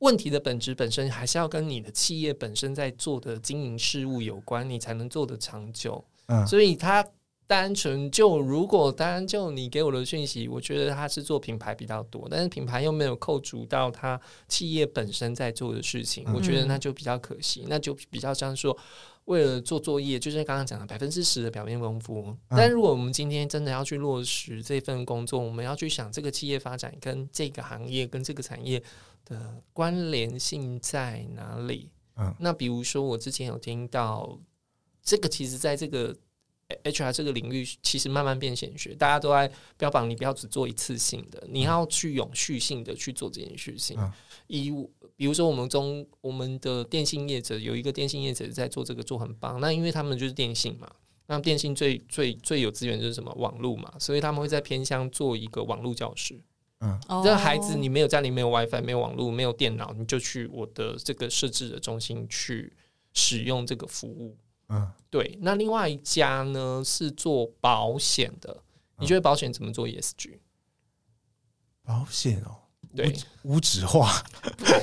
[0.00, 6.04] 问题的本质本身还是要跟你的企业本身在做的经营事务有关，你才能做得长久。
[6.26, 7.04] 嗯所以他
[7.46, 18.76] 单纯就如果单就你给我的讯息，我觉得他是做品牌比较多，但是品牌又没有扣除到他企业本身在做的事情，嗯我觉得那就比较可惜，那就比较像说
[19.24, 22.36] 为了做作业，就是刚刚讲的百分之十的表面功夫。
[22.50, 28.82] 但如果我们今天真的要去落实这份工作，我们要去想这个企业发展跟这个行业跟这个产业
[29.28, 31.90] 的关联性在哪里？
[32.16, 34.38] 嗯那比如说我之前有听到，
[35.02, 36.16] 这个其实在这个
[36.82, 43.96] HR 这个领域，其实慢慢变显学，大家都在标榜你不要只做一次性的，你要去永续性的去做这件事情。
[44.00, 44.12] 嗯
[44.48, 44.70] 以
[45.14, 50.90] 比如说我们中我们的电信业者有一个电信业者在做这个做很棒，那因为他们就是电信嘛，
[51.26, 56.40] 那电信最最最有资源就是什么网络嘛，所以他们会在偏乡做一个网络教室。
[56.80, 56.98] 嗯。
[57.08, 62.72] 哦这孩子，你没有家里没有 WiFi、没有网络、没有电脑，你就去我的这个设置的中心去
[63.12, 64.36] 使用这个服务。
[64.68, 64.90] 嗯。
[65.10, 68.62] 对，那另外一家呢是做保险的，
[68.98, 70.38] 你觉得保险怎么做？ESG？
[71.82, 72.54] 保险哦，
[72.94, 74.22] 对，无纸化，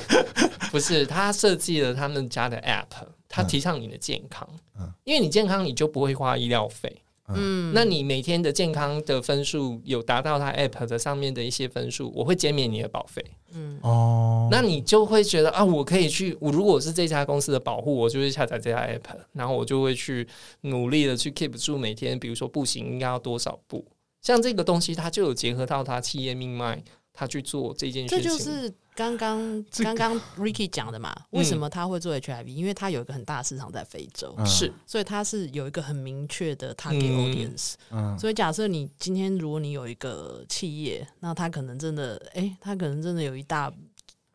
[0.72, 4.92] 不是他设计了他们家的 App，他提倡你的健康，嗯。
[5.04, 7.04] 因为你健康你就不会花医疗费。
[7.34, 13.24] 嗯，那你每天的健康的分数有达到它 App 的上面的一些分数，我会减免你的保费。
[13.52, 13.78] 嗯。
[13.82, 20.26] 哦，那你就会觉得啊，我可以去，我如果是这家公司的保护，我就会下载这家 App，然后我就会去
[20.60, 23.84] 努力的去 keep 住每天，比如说步行应该要多少步，
[24.22, 26.82] 像这个东西，它就有结合到它企业命脉，
[27.18, 28.22] 它去做这件事情。
[28.22, 32.44] 这就是刚刚这个刚刚 Ricky 讲的嘛，为什么他会做 HIV？
[32.44, 37.74] 因为他有一个很大的市场在非洲，嗯是所以他是有一个很明确的 target 嗯 audience。
[37.90, 43.72] 嗯所以假设你今天如果你有一个企业，那他可能真的，哎、他可能真的有一大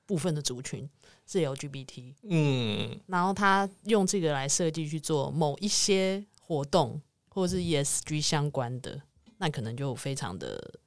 [0.08, 0.90] 部分的族群
[1.28, 9.00] 是 LGBT，嗯，然后他用这个来设计去做某一些活动，或者是 ESG 相关的，
[9.38, 10.80] 那可能就非常的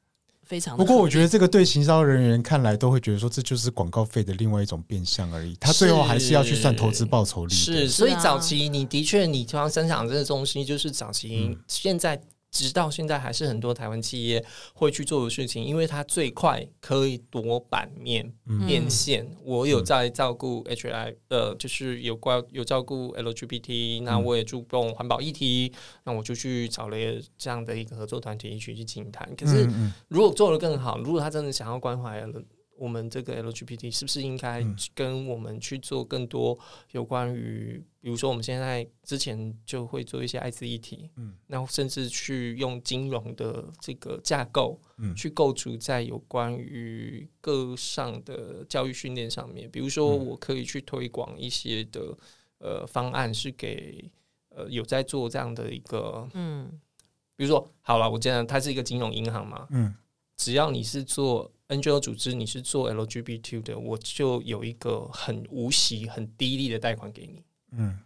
[0.44, 0.84] 非常的。
[0.84, 5.56] 不过我觉得这个对行销人员看来都会觉得说，这就是广告费的另外一种变相而已。
[5.60, 7.52] 他最后还是要去算投资报酬率。
[7.54, 12.20] 是，所以早期你的确，你通常生产这个东西，就是早期嗯现在
[12.54, 14.42] 直到现在还是很多台湾企业
[14.74, 18.64] 会去做的事情，因为它最快可以夺版面嗯。
[18.64, 19.28] 变现。
[19.42, 25.72] 我有在照顾 HI，呃，就是有关有照顾 LGBT，那我也注重环保议题，
[26.04, 26.96] 那我就去找了
[27.36, 29.28] 这样的一个合作团体一起去进谈。
[29.36, 29.92] 可是嗯。
[30.06, 32.28] 如果做得更好，如果他真的想要关怀了
[32.76, 34.76] 我们这个 LGBT，是不是应该嗯。
[34.94, 36.58] 跟我们去做更多
[36.92, 45.14] 有关于，比如说我们现在之前就会做一些艾滋议题，嗯，然后甚至去用金融的这个架构，嗯。
[45.14, 50.26] 去构筑在有关于各上的教育训练上面，比如说嗯。
[50.26, 52.16] 我可以去推广一些的
[52.58, 54.10] 呃方案，是给
[54.48, 56.80] 呃有在做这样的一个，嗯。
[57.36, 59.94] 比如说好了，我记得它是一个金融银行嘛，嗯。
[60.36, 67.42] 只要你是做 NGO 组织，你是做 LGBT 的，我就有一个很无息、很低利的贷款给你，
[67.72, 67.98] 嗯，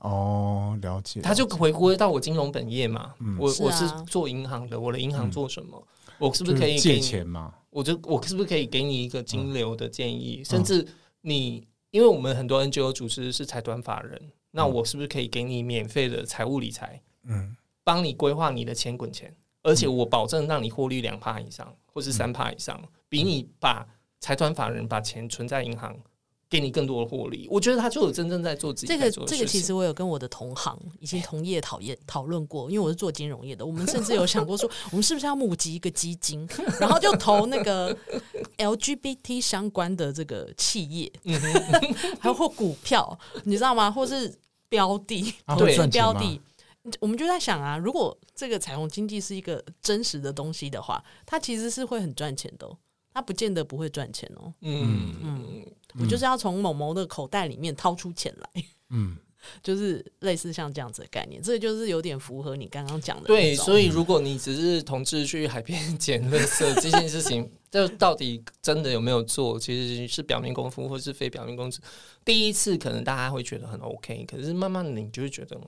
[0.00, 1.20] 哦，了解。
[1.20, 3.14] 他就回归到我金融本业嘛。
[3.20, 5.86] 嗯我我是做银行的，我的银行嗯做什么？
[6.18, 7.54] 我是不是可以给借你钱嘛？
[7.70, 10.40] 我就我是不是可以给你一个金流的建议？
[10.40, 10.86] 嗯甚至
[11.20, 14.20] 你，因为我们很多 NGO 组织是财团法人，
[14.52, 19.34] 那我是不是可以给你免费的财务理财，嗯帮你规划你的钱滚钱？
[19.64, 23.84] 而且我保证让你获利两帕以上，或是三帕以上，比你把
[24.20, 25.96] 财团法人把钱存在银行
[26.50, 27.48] 给你更多的获利。
[27.50, 36.46] 我觉得他就有真正在做自己这个这个其实我有跟我的同行以及同业讨厌讨论过，因为我是做金融业的，我们甚至有想过说，我们是不是要募集一个基金，
[36.78, 37.96] 然后就投那个
[38.58, 41.10] LGBT 相关的这个企业，
[42.20, 43.90] 还有或股票，你知道吗？
[43.90, 44.38] 或是
[44.68, 46.38] 标的，对标的。
[47.00, 52.76] 我们就在想啊，如果这个彩虹经济是一个真实的东西的话，它其实是会很赚钱的哦。
[53.12, 54.52] 它不见得不会赚钱哦。
[54.60, 55.66] 嗯嗯，
[56.00, 58.64] 我就是要从某某的口袋里面掏出钱来。
[58.90, 59.16] 嗯。
[59.62, 63.26] 就是类似像这样子的概念，这就是有点符合你刚刚讲的。
[63.26, 69.60] 对，所以如果你只是同志去海边 捡垃圾这件事情， 就到底真的有没有做？
[69.60, 71.78] 其实是表面功夫，或是非表面功夫。
[72.24, 75.60] 第一次可能大家会觉得很 OK，可是慢慢的你就会觉得，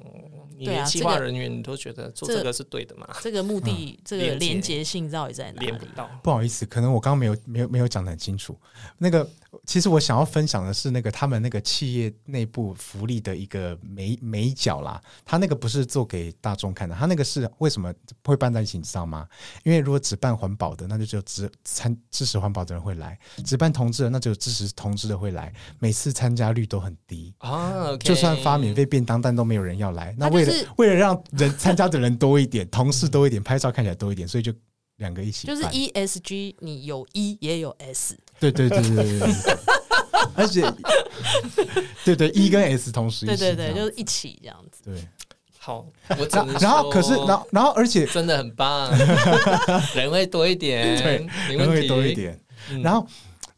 [0.57, 3.07] 你的企划人员你都觉得做这个是对的嘛？
[3.21, 5.67] 这个目的，这个连接性到底在哪里？
[5.67, 6.09] 连不到。
[6.23, 8.59] 不好意思，可能我刚刚没有没有没有讲的很清楚。
[8.97, 9.29] 那个
[9.67, 14.99] 其实我想要分享的是那个他们那个企业内部福利的一个美美角啦。
[15.27, 17.93] 他那个不是做给大众看的，他那个是为什么
[18.25, 19.29] 会办在一起，你知道吗？
[19.63, 25.53] 因为如果只办环保的，那就只有支参支持环保的人会来；只办同志的，那就支持同志的会来。
[25.81, 26.46] 每次参加。
[26.53, 30.15] 率都很低啊，okay、就算发免费便当，但都没有人要来。
[30.19, 34.53] 那为了为了让人参加的人多一点，同事多一点，拍照看起来多一点，所以就
[34.97, 35.47] 两个一起。
[35.47, 38.19] 就是 ESG，你有 E 也有 S。
[38.39, 39.57] 对对对对对对，
[40.37, 40.71] 而且
[42.05, 44.83] 对对 E 跟 S 同时一起，对对对，就是一起这样子。
[44.85, 45.09] 对，
[45.59, 45.87] 好，
[46.19, 48.91] 我只能然后可是然后然后而且真的很棒，
[49.97, 51.27] 人会多一点，对，
[51.57, 52.39] 人会多一点，
[52.83, 53.07] 然后。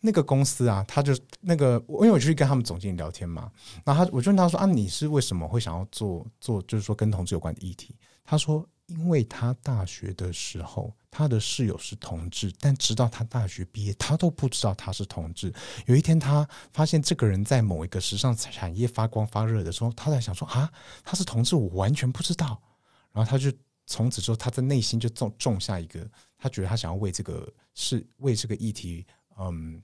[0.00, 3.50] 那个公司啊，他就那个，因为我去跟他们总经理聊天嘛，
[3.84, 7.96] 然后他我就问他说啊，你是为什么会想要做做，就是说跟同志有关的议题？
[8.24, 15.52] 他说，因为他大学的时候，他的室友是同志，但直到他大学毕业，他都不知道他是同志。
[15.86, 20.70] 有一天，他发现这个人在某一个时尚产业发光发热的时候，他在想说啊，
[21.02, 22.60] 他是同志，我完全不知道。
[23.12, 23.50] 然后他就
[23.86, 29.06] 从此之后，他的内心就种种下一个，他觉得他想要为这个是为这个议题。
[29.38, 29.82] 嗯，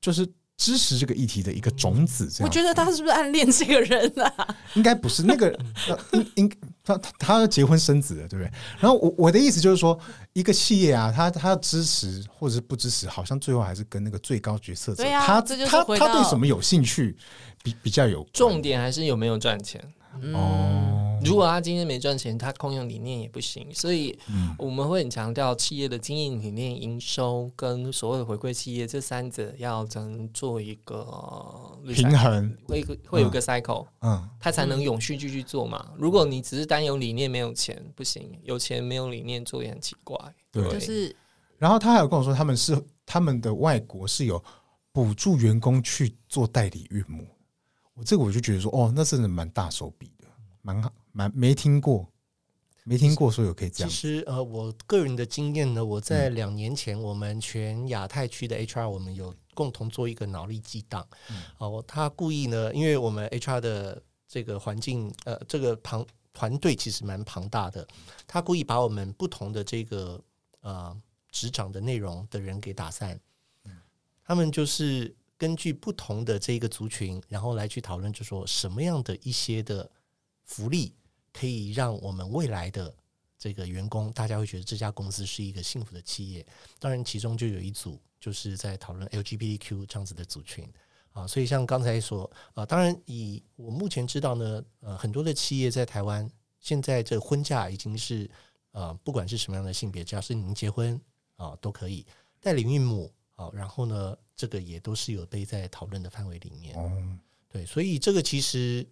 [0.00, 0.26] 就是
[0.56, 2.28] 支持这个议题的一个种子。
[2.28, 4.56] 这样，我觉得他是不是暗恋这个人啊？
[4.74, 5.56] 应该不是，那个
[6.12, 8.50] 应应他他要结婚生子了，对不对？
[8.78, 9.98] 然后我我的意思就是说，
[10.32, 17.16] 一个企业啊，他他要支持或者是不支持，好像最后还是跟那个最高决策者，啊、他他他对什么有兴趣，
[17.62, 19.82] 比比较有重点，还是有没有赚钱。
[20.32, 23.66] 哦，如果他今天没赚钱，他空有理念也不行。
[23.72, 24.18] 所以
[24.58, 31.06] 我们会很强调企业的经营理念、营收跟所谓的回馈企业这三者要怎么做一个
[31.94, 35.92] 平衡，会会有个 cycle，嗯，它才能永续继续做嘛。
[35.96, 40.18] 如果你只是单有理念没有钱，不行；有钱没有理念做也很奇怪。
[40.52, 41.14] 对，就是。
[41.56, 44.42] 然后他还有跟我说，他们是他们的外国是有
[44.92, 47.24] 补助员工去做代理孕母。
[47.94, 50.26] 我这个我就觉得说，哦，那真的蛮大手笔的，
[50.62, 52.08] 蛮好，蛮没听过，
[52.82, 53.88] 没听过说有可以这样。
[53.88, 61.06] 其实呃，我个人的经验呢，我在两年前，我们全亚太区的 HR 我们有共同做一个脑力激荡。
[61.58, 67.86] 哦、呃，他故意呢，因为我们 HR 的这个环境，呃，这个庞团队其实蛮庞大的，
[68.26, 70.20] 他故意把我们不同的这个
[70.62, 73.20] 呃职掌的内容的人给打散，
[74.24, 75.14] 他们就是。
[75.36, 79.90] 根据不同的这个族群，然后来去讨论，就说什么样的一些的
[80.42, 80.94] 福利
[81.32, 82.94] 可以让我们未来的
[83.36, 86.46] 这个员工，大家会觉得这家公司是一个幸福的企业。
[86.78, 90.66] 当然，其中就有一组就是在讨论 LGBTQ 这样子的族群
[91.12, 91.26] 啊。
[91.26, 96.30] 所以像刚才说啊，当然以我目前知道呢，呃，很多的企业在台湾
[96.60, 98.30] 现在这婚嫁已经是
[98.70, 100.98] 呃，不管是什么样的性别，只要是您结婚
[101.36, 102.06] 啊，都可以
[102.40, 103.12] 代理孕母。
[103.36, 106.76] 好，然后呢，这个也都是有被在讨论的范围里面。
[106.76, 106.90] 哦，
[107.48, 108.86] 对，所以这个其实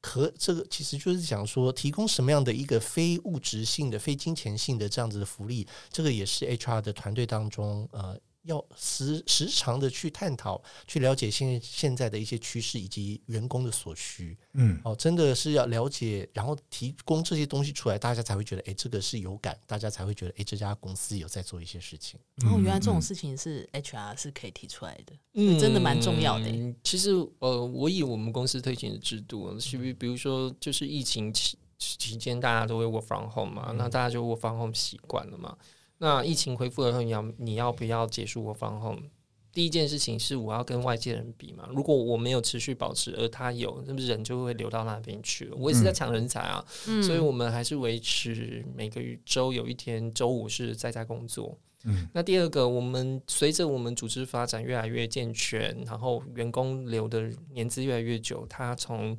[0.00, 8.18] 可，这个其实就是讲说，提供什么样的一个非物质性的、非金钱性的这样子的福利，这个也是 HR 的团队当中呃。
[8.48, 22.18] 要时时常的去探讨、去了解现现在的一些趋势以及员工的所需，嗯，哦，真的是要了解，然后提供这些东西出来，大家才会觉得，哎，这个是有感，大家才会觉得，哎，这家公司有在做一些事情。
[22.36, 26.46] 然后、哦、原来这种事情是 HR 是可以提出来的，嗯，真的蛮重要的。
[26.82, 35.56] 其实，呃，我以我们公司推行的制度，是不是比如说，就是疫情期期间，大家都会 work from home 嘛，嗯、那大家就 work from home 习惯了嘛。
[35.98, 39.02] 那疫情恢复了后，你要你要不要结束 work from home？
[39.52, 45.56] 第一件事情是我要跟外界人比嘛，如果我没有持续保持，而他有，那么人就会流到那边去了。
[45.56, 51.58] 我也是在抢人才啊，嗯、所以我们还是维持每个周有一天周五是在家工作。
[51.84, 59.18] 嗯，那第二个，我们随着我们组织发展越来越健全，然后员工留的年资越来越久，他从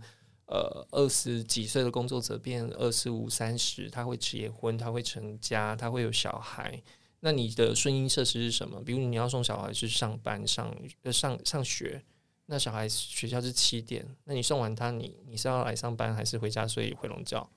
[0.50, 6.82] 呃二十几岁的工作者变二十五、三十，他会结婚，他会成家，他会有小孩。
[7.22, 8.82] 那你的顺应设施是什么？
[8.84, 10.74] 比如你要送小孩去上班、上
[11.12, 12.04] 上上学，
[12.45, 17.50] 那小孩学校是七点，那你送完他，你你是要来上班还是回家睡回笼觉？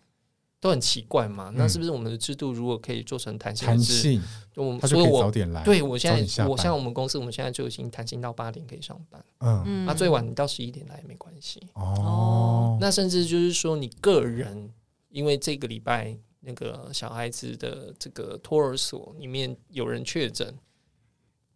[0.62, 1.50] 都很奇怪嘛。
[1.50, 3.66] 嗯、那是不是我们的制度如果可以做成弹性？
[3.66, 4.22] 弹性，
[4.54, 5.62] 我他就可以早点来。
[5.62, 9.22] 对我现在，我像我们公司，我们现在就已经弹性到八点可以上班。
[9.40, 11.60] 嗯，那最晚你到十一点来也没关系。
[11.74, 14.70] 哦，那甚至就是说，你个人
[15.10, 16.16] 因为这个礼拜。
[16.44, 20.52] 那个小孩子的这个托儿所里面有人确诊，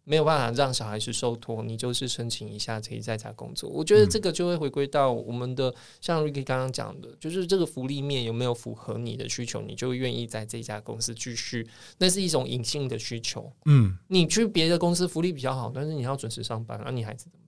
[0.09, 3.69] 没有办法让小孩去受托，你就是申请一下可以在家工作。
[3.69, 11.67] 我觉得这个就会回归到我们的，像 Ricky 刚刚讲的，就是这个福利面有没有符合你的需求，你就愿意在这家公司继续。
[11.97, 13.51] 那是一种隐性的需求。
[13.65, 17.46] 嗯，你去别的公司福利比较好，但是你要准时上班，那你孩子怎么办？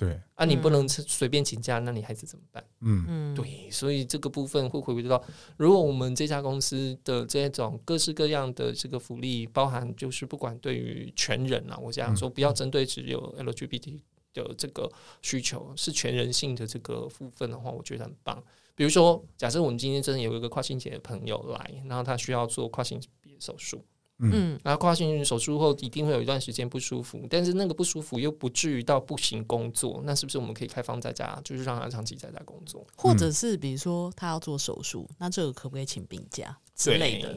[0.00, 2.64] 对啊，你不能随便请假，那你孩子怎么办？
[2.80, 5.22] 嗯嗯，对，所以这个部分会回归到，
[5.58, 14.00] 如果我们这家公司的这种各式各样的这个福利，包含就是不管对于全人啊，我这样说，不要针对只有 LGBT
[14.32, 14.90] 的这个
[15.20, 18.42] 需求，是全人性的这个部分的话，我觉得很棒。
[18.74, 23.84] 比如说，假设我们今天真的有一个跨性别的朋友来，然后他需要做跨性别手术。
[24.20, 32.86] 嗯，然后跨性手术后一定会有一段时间不舒服，但是那个不舒服又不至于到不行工作，那是不是我们可以开放在家，就是让他长期在家工作？
[32.96, 37.34] 或者是比如说他要做手术，那这个可不可以请病假之类的？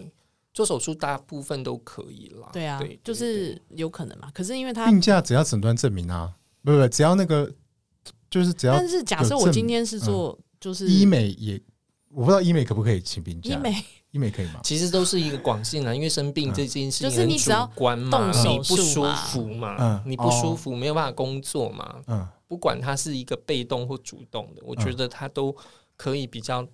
[0.53, 2.49] 做手术大部分都可以啦。
[2.53, 4.29] 对啊，对，就是有可能嘛。
[4.33, 6.31] 可是因为他病假只要诊断证明啊，
[6.63, 7.51] 不不，只要那个
[8.29, 8.73] 就是只要。
[8.75, 11.59] 但是假设我今天是做就是医美也，
[12.09, 13.55] 我不知道医美可不可以请病假？
[13.55, 13.83] 医美。
[14.13, 14.61] 医美可以吗？
[14.63, 25.53] 其实都是一个广性的，因为生病这件事情很主观嘛，你，你不舒服嘛，嗯、你不舒服没有办法工作嘛，嗯、不管它是一个被动或主动的，我觉得它都
[25.97, 26.65] 可以比较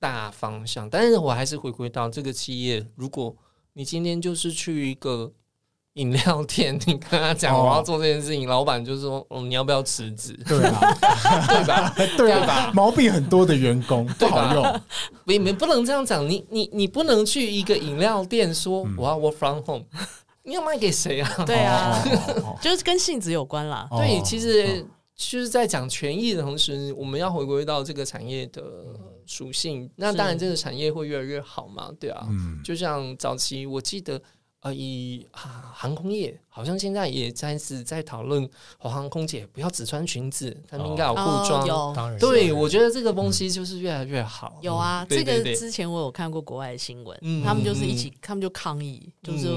[0.00, 0.90] 大方向。
[0.90, 3.36] 但是我还是回归到这个企业，如果
[3.74, 5.32] 你今天就是去一个。
[5.98, 10.80] 饮料店，你跟他讲我要做这件事情，哦、老板就说：“哦，你要不要辞职？”对啊，
[11.50, 11.94] 对吧？
[12.16, 12.70] 对吧？
[12.72, 14.80] 毛病很多的员工不好用，
[15.24, 16.26] 你们不能这样讲。
[16.28, 20.06] 你你你不能去一个饮料店说我要 work from home，、嗯、
[20.44, 21.44] 你要卖给谁啊？
[21.44, 22.00] 对啊，
[22.62, 23.88] 就是跟性质有关啦。
[23.90, 24.86] 对，其实
[25.16, 28.62] 就是在讲权益的同时，我们要回归到这个产业的
[29.26, 29.90] 属性。
[29.96, 31.90] 那当然，这个产业会越来越好嘛？
[31.98, 34.20] 对啊，嗯、就像早期我记得。
[34.60, 41.64] 呃，以啊航空业好像现在也开始在讨论，华航空姐不要只穿裙子，他们应该有裤装。
[41.64, 44.58] 有，当然，对，我觉得这个东西就是越来越好。
[44.60, 49.52] 有啊，这个之前我有看过国外的新闻，他们就是一起，他们就抗议，就是说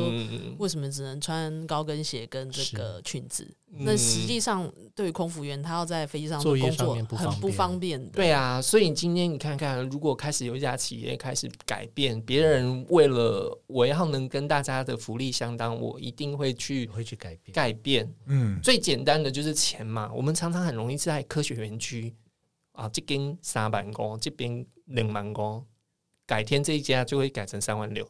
[0.59, 3.47] 为什么只能穿高跟鞋跟这个裙子？
[3.73, 8.05] 那实际上，对于空服员，他要在飞机上工作很不方便。
[8.09, 18.13] 对啊，所以今天你看看，如果开始有一家企业开始改变，别人为了我要能跟大家的福利相当，我一定会去会去改变改变。
[18.25, 20.11] 嗯，最简单的就是钱嘛。
[20.13, 22.13] 我们常常很容易在科学园区
[22.73, 25.65] 啊，这边三万工，这边两万工，
[26.25, 28.07] 改天这一家就会改成三万六。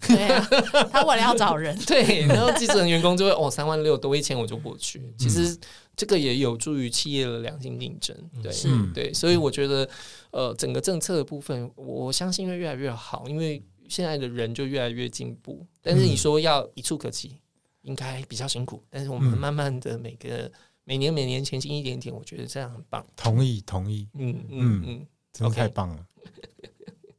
[0.00, 0.44] 对啊，
[0.90, 5.14] 他为了要找人， 对，然后基层员工就会哦，三万六多一千我就过去。
[5.16, 5.56] 其实
[5.94, 9.88] 这个也有助于企业的良性竞争，对，是对，所以我觉得
[10.32, 15.64] 呃，整个政策的部分，我相信会越来越好，因为现在的人就越来越进步。
[15.80, 17.38] 但是你说要一触可及，
[17.82, 18.82] 应该比较辛苦。
[18.90, 20.50] 但是我们慢慢的每个
[20.84, 23.04] 每年每年前进一点点，我觉得这样很棒。
[23.16, 26.06] 同意，同意，嗯嗯嗯，真的太棒了。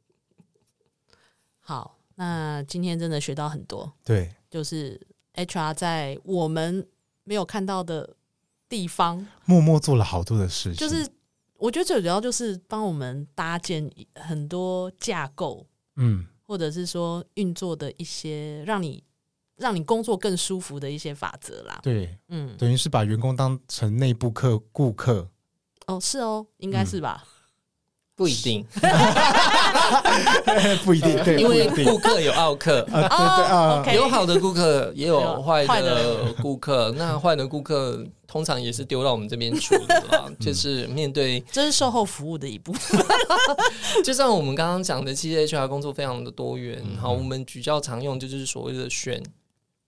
[1.60, 1.96] 好。
[2.16, 5.00] 那今天真的学到很多，对，就是
[5.36, 6.86] HR 在我们
[7.24, 8.14] 没有看到的
[8.68, 10.76] 地方，默默做了好多的事情。
[10.76, 11.10] 就是
[11.56, 15.66] 我觉得最主要就是帮我们搭建很多架构，
[15.96, 19.02] 嗯，或者是说运作的一些让你
[19.60, 21.78] 让你工作更舒服的一些法则啦。
[21.82, 25.28] 对，嗯，等于是把员工当成内部客顾客。
[25.86, 27.22] 哦，是哦，应该是吧。
[27.24, 27.36] 嗯
[28.20, 28.62] 不一定，
[30.84, 36.92] 不一定，对，因为顾客有奥客啊，对对啊，有好的顾客，也有坏的顾客。
[36.98, 43.02] 那坏的顾客通常也是丢到我们这边处理了，就是面对，这是售后服务的一部分。
[44.04, 46.84] 就像我们刚刚讲的，其实 HR 工作非常的多元。
[47.00, 49.22] 好，我们比较常用就是所谓的选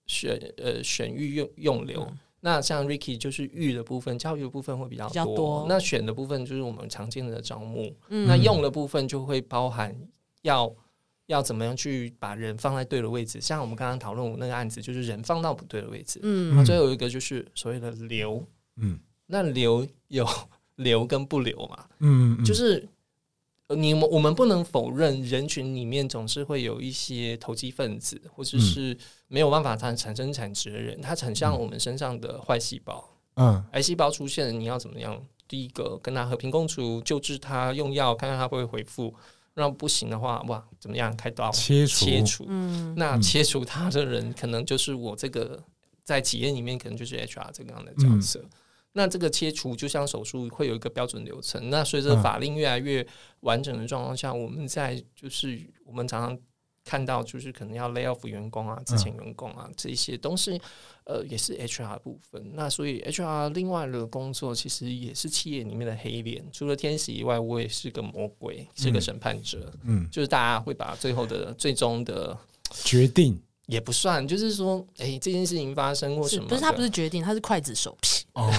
[0.05, 2.07] 选呃选育用用流。
[2.41, 5.13] 那像 Ricky 就是育的部分，教育的部分会比较多。
[5.13, 7.95] 较多那选的部分就是我们常见的招募。
[8.09, 9.95] 嗯、那用的部分就会包含
[10.41, 10.69] 要
[11.27, 13.39] 要怎么样去把人放在对的位置。
[13.39, 16.19] 像我们刚刚讨论那个案子，就是人放到不对的位置。
[16.23, 18.45] 嗯，那最后一个就是所谓的留。
[18.75, 20.27] 嗯，那留有
[20.75, 21.85] 留跟不留嘛。
[21.99, 22.87] 嗯，嗯，就是。
[23.75, 28.97] 你我们不能否认，人群里面总是会有一些投机分子，或者是
[29.27, 33.03] 没有办法产产生产值的人，他很像我们身上的坏细胞。
[33.35, 35.21] 嗯，癌细胞出现了，你要怎么样？
[35.47, 39.13] 第一个跟他和平共处，救治他，用药看看他会不会恢复。
[39.55, 41.15] 那不行的话，哇，怎么样？
[41.15, 42.45] 开刀切除，切除。
[42.47, 45.63] 嗯，那切除他的人，可能就是我这个
[46.03, 48.39] 在企业里面，可能就是 HR 这个样的角色。
[48.41, 48.49] 嗯
[48.93, 51.69] 那这个切除就像手术，会有一个标准流程。
[51.69, 53.05] 那随着法令越来越
[53.41, 56.39] 完整的状况下，嗯、我们在就是我们常常
[56.85, 60.61] 看到，就是可能要 lay off 员工啊，之前员工啊，嗯、这些东西，
[61.05, 62.51] 呃，也是 HR 部分。
[62.53, 66.45] 那所以 HR 另外的工作，其实也是企业里面的黑脸。
[66.51, 69.73] 除了天使以外，我也是个魔鬼，是个审判者。
[69.83, 72.37] 嗯，就是大家会把最后的最终的
[72.83, 73.41] 决定。
[73.67, 76.47] 也不算，就是说，哎、欸，这件事情发生或什么？
[76.47, 78.25] 不是他不是决定，他是刽子手皮。
[78.33, 78.51] 哦，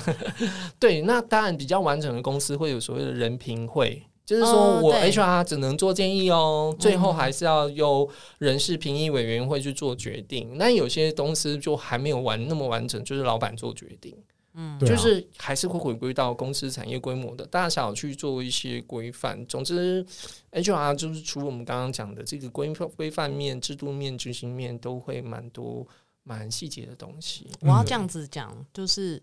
[0.78, 8.08] 对，那当然比较完整的公司会有所谓的人评会，就是说我 HR 只能做建议哦，哦最后还是要由
[8.38, 10.52] 人事评议委员会去做决定。
[10.52, 14.14] 嗯、那有些公司就还没有完那么完整，就是老板做决定。
[14.58, 19.46] 嗯，就是还是会回归到公司产业规模的大小去做一些规范。
[19.46, 20.02] 总之
[20.50, 25.86] ，HR 就是除了我们刚刚讲的这个规规范面、制度面、执行面，都会蛮多
[26.22, 27.50] 蛮细节的东西。
[27.60, 29.22] 我要这样子讲，就是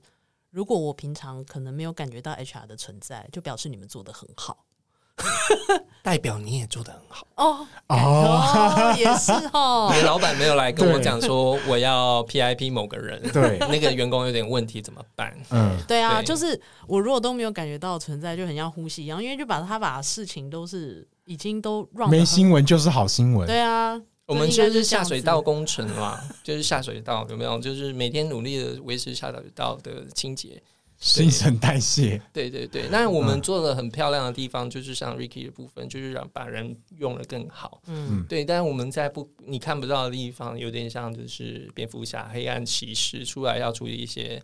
[0.52, 4.64] 如果我平常可能没有感觉到 HR 的存在，就表示你们做的很好。
[6.02, 9.90] 代表你也做的很好哦哦，也是哦。
[9.96, 15.34] 你的老板没有来跟我讲说我要 PIP 某个人，对那个员工有点问题怎么办？
[15.52, 23.48] 嗯，对啊，就是我如果都没有感觉到存在，就很像呼吸一样，因为就把他把事情都是已经都让没新闻就是好新闻。
[23.48, 27.58] 对啊，我们就是下水道工程嘛，就是下水道有没有？
[27.60, 30.62] 就是每天努力的维持下水道的清洁。
[31.06, 32.88] 新陈代谢，对对对。
[32.90, 37.82] 那我们做的很漂亮的地方，就是像 Ricky 的部分，就是让把人用的更好。
[37.88, 38.46] 嗯，对。
[38.46, 44.42] 但是我们在不你看不到的地方，有点像就是蝙蝠侠、黑暗骑士出来要处理一些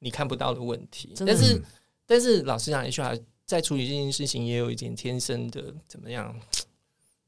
[0.00, 1.14] 你看不到的问题。
[1.26, 1.62] 但是，
[2.06, 6.38] 但是老实讲，HR 在处理这件事情也有一点天生的怎么样？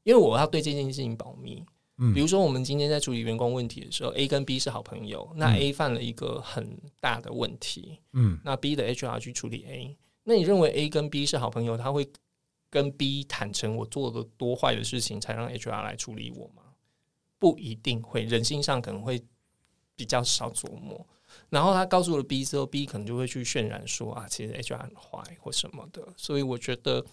[0.03, 1.63] 因为我要对这件事情保密。
[2.13, 12.07] 比如说，我们今天在处理员工问题的时候，A 跟 B 是好朋友，那 A 犯了一个很大的问题，嗯，那 B 的 HR 去处理 A，那你认为 A 跟 B 是好朋友，他会
[12.69, 16.61] 跟 B 坦诚我做了多坏的事情，才让 HR 来处理我吗？
[17.39, 19.23] 不一定会，人性上可能会
[19.95, 21.03] 比较少琢磨。
[21.49, 26.07] 然后他告诉了 B 之后，B 可能就会去渲染说啊，其实 HR 很坏或什么的。
[26.15, 27.03] 所以我觉得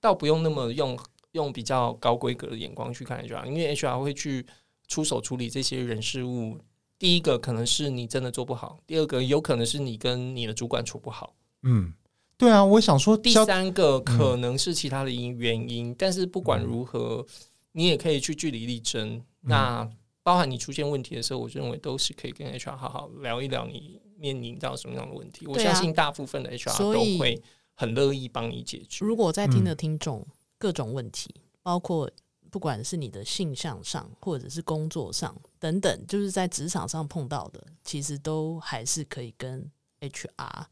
[0.00, 0.98] 倒不用那么用。
[1.34, 4.46] 用比较高规格的眼光去看 HR，因为 HR 会去
[4.88, 6.58] 出手处理这些人事物。
[6.96, 11.34] 第一个可能是你真的做不好，第二个有可能是你跟你的主管处不好。
[11.62, 11.92] 嗯，
[12.38, 15.90] 对啊，我想说，第三个可能是其他的因原因。
[15.90, 17.26] 嗯、但是不管如何，
[17.72, 19.16] 你也可以去据理力争。
[19.16, 19.90] 嗯、那
[20.22, 25.44] 包含你出现问题的时候，我认为都是可以跟 HR 好好聊一聊你面临到什么样的问题。
[25.46, 27.42] 啊、我相信大部分的 HR 都会
[27.74, 29.04] 很乐意帮你解决。
[29.04, 30.20] 如果在听的听众。
[30.20, 30.26] 嗯
[30.58, 32.10] 各种问题，包括
[32.50, 39.70] 不管是你的性向上，或者是工作上等等，就是在职场上碰到的，其实都还是可以跟
[40.00, 40.64] HR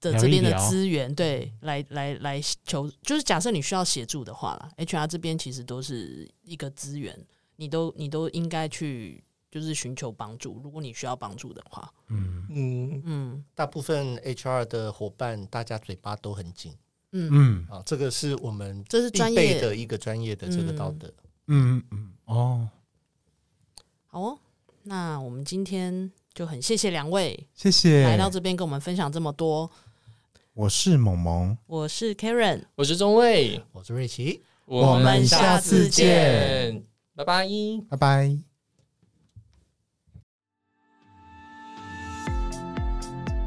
[0.00, 2.90] 的这边的资源对来来来求。
[3.02, 7.18] 就是假设你需要协助的话啦，HR 这边其实都是一个资源，
[7.56, 10.60] 你都你都应该去就是寻求帮助。
[10.62, 16.74] 如果你需要帮助的话，嗯嗯嗯，大部分 HR 的伙伴，大家嘴巴都很紧。
[17.16, 17.30] 嗯。
[17.32, 17.66] 嗯。
[17.70, 19.60] 啊，这个是我们这是专业。
[19.60, 21.12] 的一个专业的这个道德。
[21.48, 22.68] 嗯嗯嗯哦，
[24.06, 24.38] 好哦，
[24.82, 28.02] 那我们今天就很谢谢两位，谢谢。
[28.04, 29.70] 来到这边跟我们分享这么多。
[30.54, 36.82] 我是萌萌，我是 Karen，我是中尉，我是瑞奇，我们下次见，
[37.14, 37.46] 拜拜，
[37.90, 38.45] 拜拜。